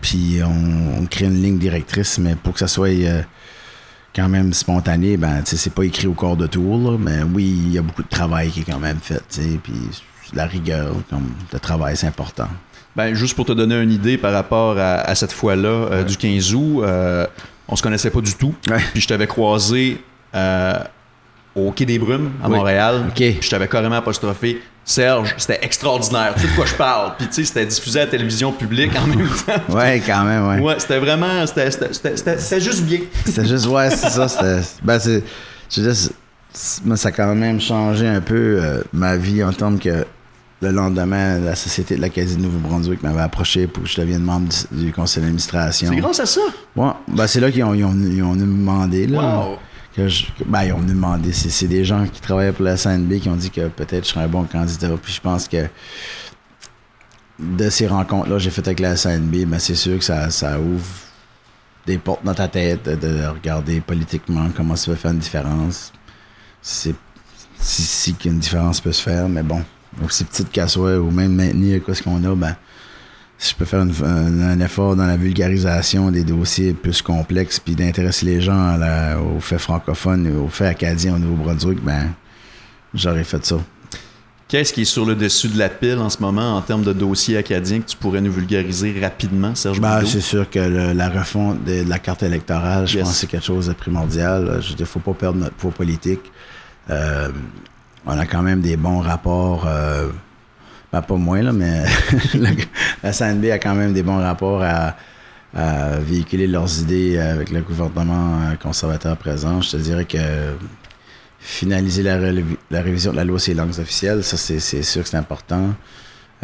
Puis 0.00 0.40
on, 0.42 1.04
crée 1.06 1.26
une 1.26 1.42
ligne 1.42 1.58
directrice, 1.58 2.18
mais 2.18 2.34
pour 2.34 2.54
que 2.54 2.60
ça 2.60 2.68
soit. 2.68 2.88
quand 4.14 4.28
même 4.28 4.52
spontané, 4.54 5.16
ben, 5.18 5.42
c'est 5.44 5.72
pas 5.74 5.84
écrit 5.84 6.06
au 6.06 6.14
corps 6.14 6.36
de 6.36 6.46
tour, 6.46 6.92
là, 6.92 6.96
mais 6.98 7.22
oui, 7.22 7.44
il 7.66 7.72
y 7.72 7.78
a 7.78 7.82
beaucoup 7.82 8.02
de 8.02 8.08
travail 8.08 8.50
qui 8.50 8.60
est 8.60 8.64
quand 8.64 8.78
même 8.80 8.98
fait, 9.02 9.22
puis 9.62 9.72
la 10.34 10.46
rigueur 10.46 10.92
comme 11.08 11.32
de 11.52 11.58
travail, 11.58 11.96
c'est 11.96 12.06
important. 12.06 12.48
Ben, 12.96 13.14
juste 13.14 13.34
pour 13.36 13.44
te 13.46 13.52
donner 13.52 13.80
une 13.80 13.92
idée 13.92 14.18
par 14.18 14.32
rapport 14.32 14.76
à, 14.78 15.00
à 15.00 15.14
cette 15.14 15.32
fois-là 15.32 15.68
euh, 15.68 16.02
du 16.02 16.16
15 16.16 16.54
août, 16.54 16.82
euh, 16.82 17.26
on 17.68 17.76
se 17.76 17.82
connaissait 17.82 18.10
pas 18.10 18.20
du 18.20 18.34
tout. 18.34 18.54
Ouais. 18.68 18.78
Puis 18.92 19.00
je 19.00 19.08
t'avais 19.08 19.26
croisé 19.28 20.02
euh, 20.34 20.74
au 21.54 21.70
Quai 21.72 21.84
des 21.86 21.98
Brumes 21.98 22.32
à 22.42 22.48
Oui. 22.48 22.56
Montréal. 22.56 23.04
OK. 23.08 23.14
Puis 23.14 23.38
Je 23.40 23.50
t'avais 23.50 23.68
carrément 23.68 23.96
apostrophé 23.96 24.60
Serge, 24.84 25.34
c'était 25.38 25.58
extraordinaire. 25.62 26.32
Tu 26.34 26.40
sais 26.40 26.48
de 26.48 26.52
quoi 26.56 26.66
je 26.66 26.74
parle. 26.74 27.12
Puis 27.16 27.28
tu 27.28 27.34
sais, 27.34 27.44
c'était 27.44 27.66
diffusé 27.66 28.00
à 28.00 28.04
la 28.06 28.10
télévision 28.10 28.50
publique 28.50 28.90
en 28.96 29.06
même 29.06 29.28
temps. 29.28 29.52
Ouais, 29.76 30.02
quand 30.04 30.24
même, 30.24 30.48
ouais. 30.48 30.58
Ouais, 30.58 30.74
c'était 30.78 30.98
vraiment. 30.98 31.46
C'était- 31.46 32.60
juste 32.60 32.82
bien. 32.84 33.00
C'était 33.24 33.46
juste, 33.46 33.66
ouais, 33.66 33.90
c'est 33.90 34.08
ça. 34.10 34.26
C'était, 34.26 34.60
ben, 34.82 34.98
c'est, 34.98 35.22
je 35.70 35.80
veux 35.80 35.86
dire, 35.86 35.96
c'est- 35.96 36.12
c'est- 36.52 36.84
moi, 36.84 36.96
ça 36.96 37.10
a 37.10 37.12
quand 37.12 37.32
même 37.36 37.60
changé 37.60 38.08
un 38.08 38.20
peu 38.20 38.58
euh, 38.60 38.82
ma 38.92 39.16
vie 39.16 39.44
en 39.44 39.52
termes 39.52 39.78
que 39.78 40.04
le 40.62 40.70
lendemain, 40.70 41.38
la 41.38 41.54
Société 41.56 41.96
de 41.96 42.00
l'Acadie 42.02 42.36
de 42.36 42.42
Nouveau-Brunswick 42.42 43.02
m'avait 43.02 43.20
approché 43.22 43.66
pour 43.66 43.84
que 43.84 43.88
je 43.88 44.00
devienne 44.00 44.22
membre 44.22 44.48
du, 44.72 44.86
du 44.86 44.92
conseil 44.92 45.22
d'administration. 45.22 45.88
C'est 45.90 45.96
grâce 45.96 46.20
à 46.20 46.26
ça? 46.26 46.40
Ouais, 46.76 46.90
ben, 47.08 47.26
c'est 47.26 47.40
là 47.40 47.50
qu'ils 47.50 47.64
ont, 47.64 47.72
ils 47.74 47.84
ont, 47.84 47.94
ils 47.94 48.22
ont 48.22 48.36
demander. 48.36 49.06
Là, 49.06 49.20
Wow. 49.48 49.58
que 49.96 50.06
je- 50.08 50.26
ben, 50.44 50.64
ils 50.64 50.72
ont 50.72 50.82
demander. 50.82 51.32
C'est, 51.32 51.48
c'est 51.48 51.66
des 51.66 51.84
gens 51.84 52.06
qui 52.06 52.20
travaillaient 52.20 52.52
pour 52.52 52.64
la 52.64 52.76
SNB 52.76 53.20
qui 53.20 53.28
ont 53.30 53.36
dit 53.36 53.50
que 53.50 53.68
peut-être 53.68 54.04
je 54.04 54.10
serais 54.10 54.24
un 54.24 54.28
bon 54.28 54.44
candidat. 54.44 54.90
Puis 55.02 55.14
je 55.14 55.20
pense 55.20 55.48
que 55.48 55.66
de 57.38 57.70
ces 57.70 57.86
rencontres-là 57.86 58.34
que 58.36 58.42
j'ai 58.42 58.50
faites 58.50 58.66
avec 58.68 58.80
la 58.80 58.96
SNB, 58.96 59.46
ben, 59.46 59.58
c'est 59.58 59.74
sûr 59.74 59.98
que 59.98 60.04
ça, 60.04 60.28
ça 60.30 60.58
ouvre 60.60 60.84
des 61.86 61.96
portes 61.96 62.22
dans 62.22 62.34
ta 62.34 62.48
tête 62.48 62.84
de, 62.84 62.94
de 62.96 63.26
regarder 63.26 63.80
politiquement 63.80 64.48
comment 64.54 64.76
ça 64.76 64.90
peut 64.92 64.96
faire 64.98 65.12
une 65.12 65.18
différence. 65.18 65.90
C'est 66.60 66.94
si, 67.58 67.82
si 67.82 68.14
qu'une 68.14 68.38
différence 68.38 68.80
peut 68.80 68.92
se 68.92 69.02
faire, 69.02 69.28
mais 69.28 69.42
bon, 69.42 69.62
aussi 70.04 70.24
petite 70.24 70.50
qu'elle 70.50 70.68
soit, 70.68 70.98
ou 70.98 71.10
même 71.10 71.34
maintenir 71.34 71.82
quoi 71.82 71.94
ce 71.94 72.02
qu'on 72.02 72.22
a, 72.24 72.34
ben 72.34 72.56
si 73.38 73.52
je 73.52 73.56
peux 73.56 73.64
faire 73.64 73.80
une- 73.82 73.94
un, 74.04 74.48
un 74.50 74.60
effort 74.60 74.96
dans 74.96 75.06
la 75.06 75.16
vulgarisation 75.16 76.10
des 76.10 76.24
dossiers 76.24 76.72
plus 76.74 77.00
complexes, 77.00 77.58
puis 77.58 77.74
d'intéresser 77.74 78.26
les 78.26 78.40
gens 78.40 78.76
aux 79.36 79.40
faits 79.40 79.60
francophones 79.60 80.26
et 80.26 80.32
aux 80.32 80.48
faits 80.48 80.68
acadiens 80.68 81.14
au 81.14 81.18
Nouveau-Brunswick, 81.18 81.82
ben 81.82 82.12
j'aurais 82.94 83.24
fait 83.24 83.44
ça. 83.44 83.56
Qu'est-ce 84.46 84.72
qui 84.72 84.82
est 84.82 84.84
sur 84.84 85.06
le 85.06 85.14
dessus 85.14 85.46
de 85.48 85.56
la 85.56 85.68
pile 85.68 85.98
en 85.98 86.10
ce 86.10 86.18
moment 86.20 86.56
en 86.56 86.60
termes 86.60 86.82
de 86.82 86.92
dossiers 86.92 87.36
acadiens 87.36 87.78
que 87.80 87.86
tu 87.86 87.96
pourrais 87.96 88.20
nous 88.20 88.32
vulgariser 88.32 88.94
rapidement, 89.00 89.54
Serge 89.54 89.80
Ben, 89.80 90.04
c'est 90.04 90.20
sûr 90.20 90.50
que 90.50 90.58
le- 90.58 90.92
la 90.92 91.08
refonte 91.08 91.62
de, 91.64 91.84
de 91.84 91.88
la 91.88 92.00
carte 92.00 92.24
électorale, 92.24 92.86
je 92.88 92.96
Yes. 92.96 93.04
pense 93.04 93.12
que 93.14 93.18
c'est 93.20 93.26
quelque 93.28 93.46
chose 93.46 93.68
de 93.68 93.74
primordial. 93.74 94.60
Il 94.68 94.76
ne 94.80 94.84
faut 94.84 94.98
pas 94.98 95.14
perdre 95.14 95.38
notre 95.38 95.54
poids 95.54 95.70
politique. 95.70 96.32
Euh, 96.90 97.28
on 98.06 98.18
a 98.18 98.26
quand 98.26 98.42
même 98.42 98.60
des 98.60 98.76
bons 98.76 99.00
rapports, 99.00 99.64
euh, 99.66 100.08
ben, 100.92 101.02
pas 101.02 101.16
moins, 101.16 101.42
là, 101.42 101.52
mais 101.52 101.84
la, 103.02 103.12
SNB 103.12 103.46
a 103.50 103.58
quand 103.58 103.74
même 103.74 103.92
des 103.92 104.02
bons 104.02 104.18
rapports 104.18 104.62
à, 104.62 104.96
véhiculer 105.98 106.46
leurs 106.46 106.80
idées 106.80 107.18
avec 107.18 107.50
le 107.50 107.60
gouvernement 107.60 108.38
euh, 108.42 108.54
conservateur 108.54 109.16
présent. 109.16 109.60
Je 109.60 109.72
te 109.72 109.76
dirais 109.78 110.04
que 110.04 110.18
finaliser 111.40 112.04
la, 112.04 112.18
révision 112.80 113.10
de 113.10 113.16
la 113.16 113.24
loi 113.24 113.40
sur 113.40 113.52
les 113.52 113.58
langues 113.58 113.78
officielles, 113.80 114.22
ça, 114.22 114.36
c'est 114.36 114.60
sûr 114.82 115.02
que 115.02 115.08
c'est 115.08 115.16
important. 115.16 115.74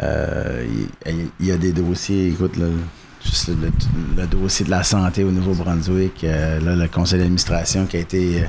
Euh, 0.03 0.65
il, 1.05 1.45
y 1.45 1.51
a 1.51 1.57
des 1.57 1.71
dossiers, 1.71 2.27
écoute, 2.27 2.57
là, 2.57 2.65
le, 3.47 4.27
dossier 4.27 4.65
de 4.65 4.71
la 4.71 4.83
santé 4.83 5.23
au 5.23 5.31
Nouveau-Brunswick, 5.31 6.23
euh, 6.23 6.59
le 6.75 6.87
conseil 6.87 7.19
d'administration 7.19 7.85
qui 7.85 7.97
a 7.97 7.99
été. 7.99 8.43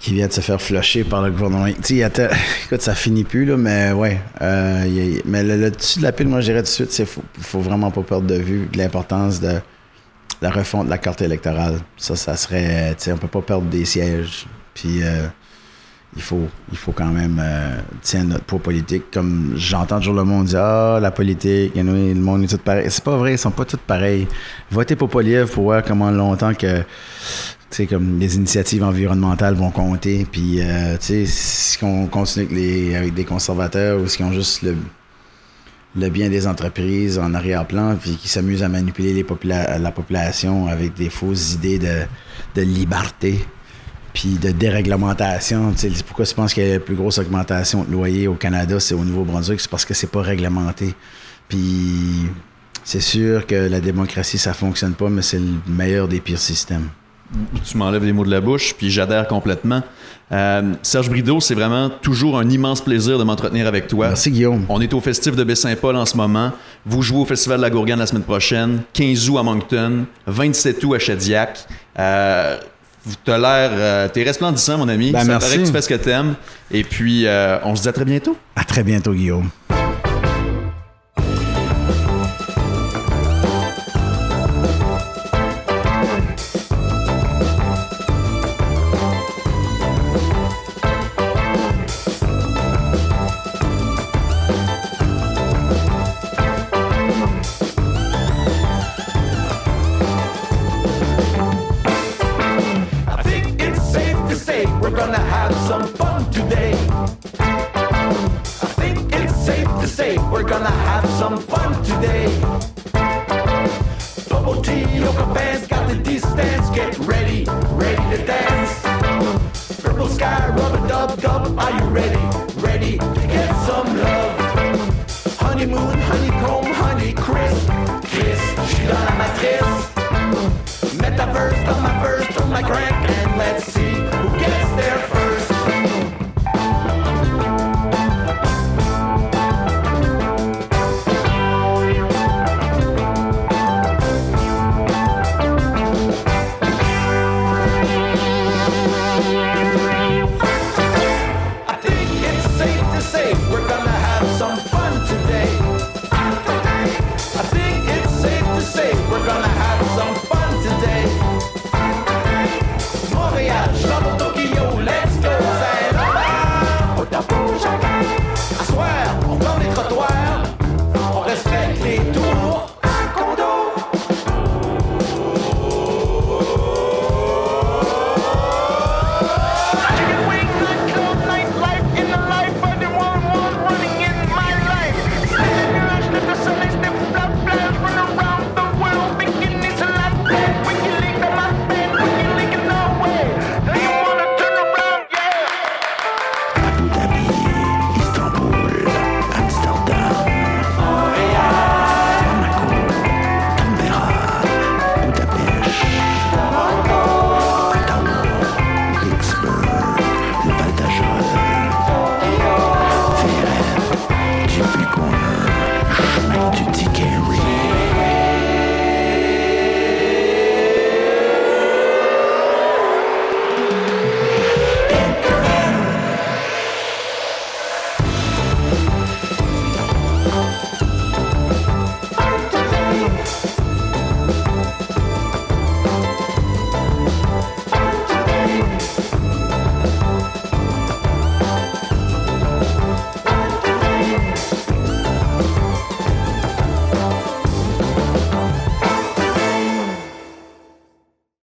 Qui 0.00 0.14
vient 0.14 0.28
de 0.28 0.32
se 0.32 0.40
faire 0.40 0.60
flusher 0.60 1.02
par 1.04 1.22
le 1.22 1.30
gouvernement. 1.30 1.66
Tu 1.82 1.98
sais, 2.00 2.10
écoute, 2.66 2.82
ça 2.82 2.94
finit 2.94 3.24
plus, 3.24 3.44
là, 3.44 3.56
mais 3.56 3.92
ouais. 3.92 4.20
euh, 4.42 4.84
y 4.86 5.18
a- 5.18 5.22
mais 5.24 5.42
le, 5.42 5.56
le 5.56 5.70
dessus 5.70 5.98
de 5.98 6.04
la 6.04 6.12
pile, 6.12 6.28
moi, 6.28 6.40
je 6.40 6.46
dirais 6.46 6.60
tout 6.60 6.66
de 6.66 6.70
suite, 6.70 6.92
c'est 6.92 7.04
faut, 7.06 7.22
faut 7.40 7.60
vraiment 7.60 7.90
pas 7.90 8.02
perdre 8.02 8.26
de 8.26 8.36
vue 8.36 8.68
l'importance 8.74 9.40
de 9.40 9.54
la 10.40 10.50
refonte 10.50 10.86
de 10.86 10.90
la 10.90 10.98
carte 10.98 11.20
électorale. 11.22 11.80
Ça, 11.96 12.14
ça 12.14 12.36
serait. 12.36 12.90
Tu 12.96 13.04
sais, 13.04 13.12
on 13.12 13.16
peut 13.18 13.26
pas 13.28 13.42
perdre 13.42 13.66
des 13.66 13.84
sièges. 13.84 14.46
Puis. 14.74 15.02
euh, 15.02 15.26
il 16.16 16.22
faut, 16.22 16.48
il 16.72 16.78
faut 16.78 16.92
quand 16.92 17.10
même 17.12 17.38
euh, 17.38 17.76
tiens, 18.00 18.24
notre 18.24 18.44
poids 18.44 18.58
politique. 18.58 19.10
Comme 19.12 19.52
j'entends 19.56 19.98
toujours 19.98 20.14
le 20.14 20.24
monde 20.24 20.46
dire 20.46 20.60
Ah, 20.62 20.98
la 21.02 21.10
politique, 21.10 21.72
le 21.76 22.14
monde 22.14 22.44
est 22.44 22.46
tout 22.46 22.56
pareil. 22.56 22.86
C'est 22.88 23.04
pas 23.04 23.16
vrai, 23.18 23.32
ils 23.34 23.38
sont 23.38 23.50
pas 23.50 23.66
tous 23.66 23.76
pareils. 23.76 24.26
Votez 24.70 24.96
pour 24.96 25.10
Poliev 25.10 25.50
pour 25.50 25.64
voir 25.64 25.82
comment 25.82 26.10
longtemps 26.10 26.54
que 26.54 26.82
sais, 27.70 27.86
comme 27.86 28.18
les 28.18 28.36
initiatives 28.36 28.82
environnementales 28.82 29.54
vont 29.54 29.70
compter. 29.70 30.26
Puis, 30.30 30.60
euh, 30.60 30.96
tu 30.98 31.06
sais, 31.06 31.26
si 31.26 31.82
on 31.84 32.06
continue 32.06 32.94
avec, 32.94 33.14
des 33.14 33.24
conservateurs 33.24 34.00
ou 34.00 34.08
si 34.08 34.22
on 34.22 34.32
juste 34.32 34.62
le, 34.62 34.76
le 35.96 36.08
bien 36.08 36.28
des 36.28 36.46
entreprises 36.46 37.18
en 37.18 37.34
arrière-plan, 37.34 37.96
puis 37.96 38.16
qui 38.16 38.28
s'amusent 38.28 38.62
à 38.62 38.68
manipuler 38.68 39.12
les 39.12 39.26
la 39.44 39.92
population 39.92 40.66
avec 40.68 40.94
des 40.94 41.10
fausses 41.10 41.54
idées 41.54 41.78
de, 41.78 42.02
de 42.54 42.62
liberté 42.62 43.44
puis 44.12 44.30
de 44.30 44.50
déréglementation. 44.50 45.72
Tu 45.72 45.90
sais, 45.90 46.02
pourquoi 46.04 46.24
tu 46.24 46.34
penses 46.34 46.54
qu'il 46.54 46.66
y 46.66 46.70
a 46.70 46.74
la 46.74 46.80
plus 46.80 46.96
grosse 46.96 47.18
augmentation 47.18 47.84
de 47.84 47.92
loyer 47.92 48.26
au 48.26 48.34
Canada, 48.34 48.80
c'est 48.80 48.94
au 48.94 49.04
Nouveau-Brunswick? 49.04 49.60
C'est 49.60 49.70
parce 49.70 49.84
que 49.84 49.94
c'est 49.94 50.10
pas 50.10 50.22
réglementé. 50.22 50.94
Puis 51.48 52.26
c'est 52.82 53.00
sûr 53.00 53.46
que 53.46 53.54
la 53.54 53.80
démocratie, 53.80 54.38
ça 54.38 54.54
fonctionne 54.54 54.94
pas, 54.94 55.08
mais 55.08 55.22
c'est 55.22 55.38
le 55.38 55.52
meilleur 55.68 56.08
des 56.08 56.20
pires 56.20 56.38
systèmes. 56.38 56.88
Tu 57.64 57.76
m'enlèves 57.76 58.04
les 58.04 58.12
mots 58.12 58.24
de 58.24 58.30
la 58.30 58.40
bouche, 58.40 58.74
puis 58.76 58.90
j'adhère 58.90 59.26
complètement. 59.28 59.82
Euh, 60.32 60.72
Serge 60.82 61.08
Brideau, 61.10 61.40
c'est 61.40 61.54
vraiment 61.54 61.88
toujours 61.90 62.38
un 62.38 62.48
immense 62.48 62.80
plaisir 62.80 63.18
de 63.18 63.24
m'entretenir 63.24 63.66
avec 63.66 63.86
toi. 63.86 64.08
Merci 64.08 64.30
Guillaume. 64.30 64.64
On 64.68 64.80
est 64.80 64.92
au 64.94 65.00
Festif 65.00 65.34
de 65.36 65.44
Baie-Saint-Paul 65.44 65.96
en 65.96 66.06
ce 66.06 66.16
moment. 66.16 66.52
Vous 66.86 67.02
jouez 67.02 67.18
au 67.20 67.24
Festival 67.26 67.58
de 67.58 67.62
la 67.62 67.70
Gourgane 67.70 67.98
la 67.98 68.06
semaine 68.06 68.22
prochaine. 68.24 68.80
15 68.92 69.28
août 69.30 69.38
à 69.38 69.42
Moncton. 69.42 70.04
27 70.26 70.82
août 70.84 70.94
à 70.94 70.98
Chadillac. 70.98 71.58
Euh, 71.98 72.56
T'as 73.24 73.38
l'air... 73.38 73.70
euh, 73.72 74.08
T'es 74.08 74.22
resplendissant, 74.22 74.76
mon 74.78 74.88
ami. 74.88 75.12
Ben, 75.12 75.20
Ça 75.20 75.24
merci. 75.24 75.46
paraît 75.48 75.62
que 75.62 75.66
tu 75.66 75.72
fais 75.72 75.82
ce 75.82 75.88
que 75.88 75.94
t'aimes. 75.94 76.34
Et 76.70 76.84
puis, 76.84 77.26
euh, 77.26 77.58
on 77.64 77.74
se 77.74 77.82
dit 77.82 77.88
à 77.88 77.92
très 77.92 78.04
bientôt. 78.04 78.36
À 78.54 78.64
très 78.64 78.82
bientôt, 78.82 79.12
Guillaume. 79.14 79.48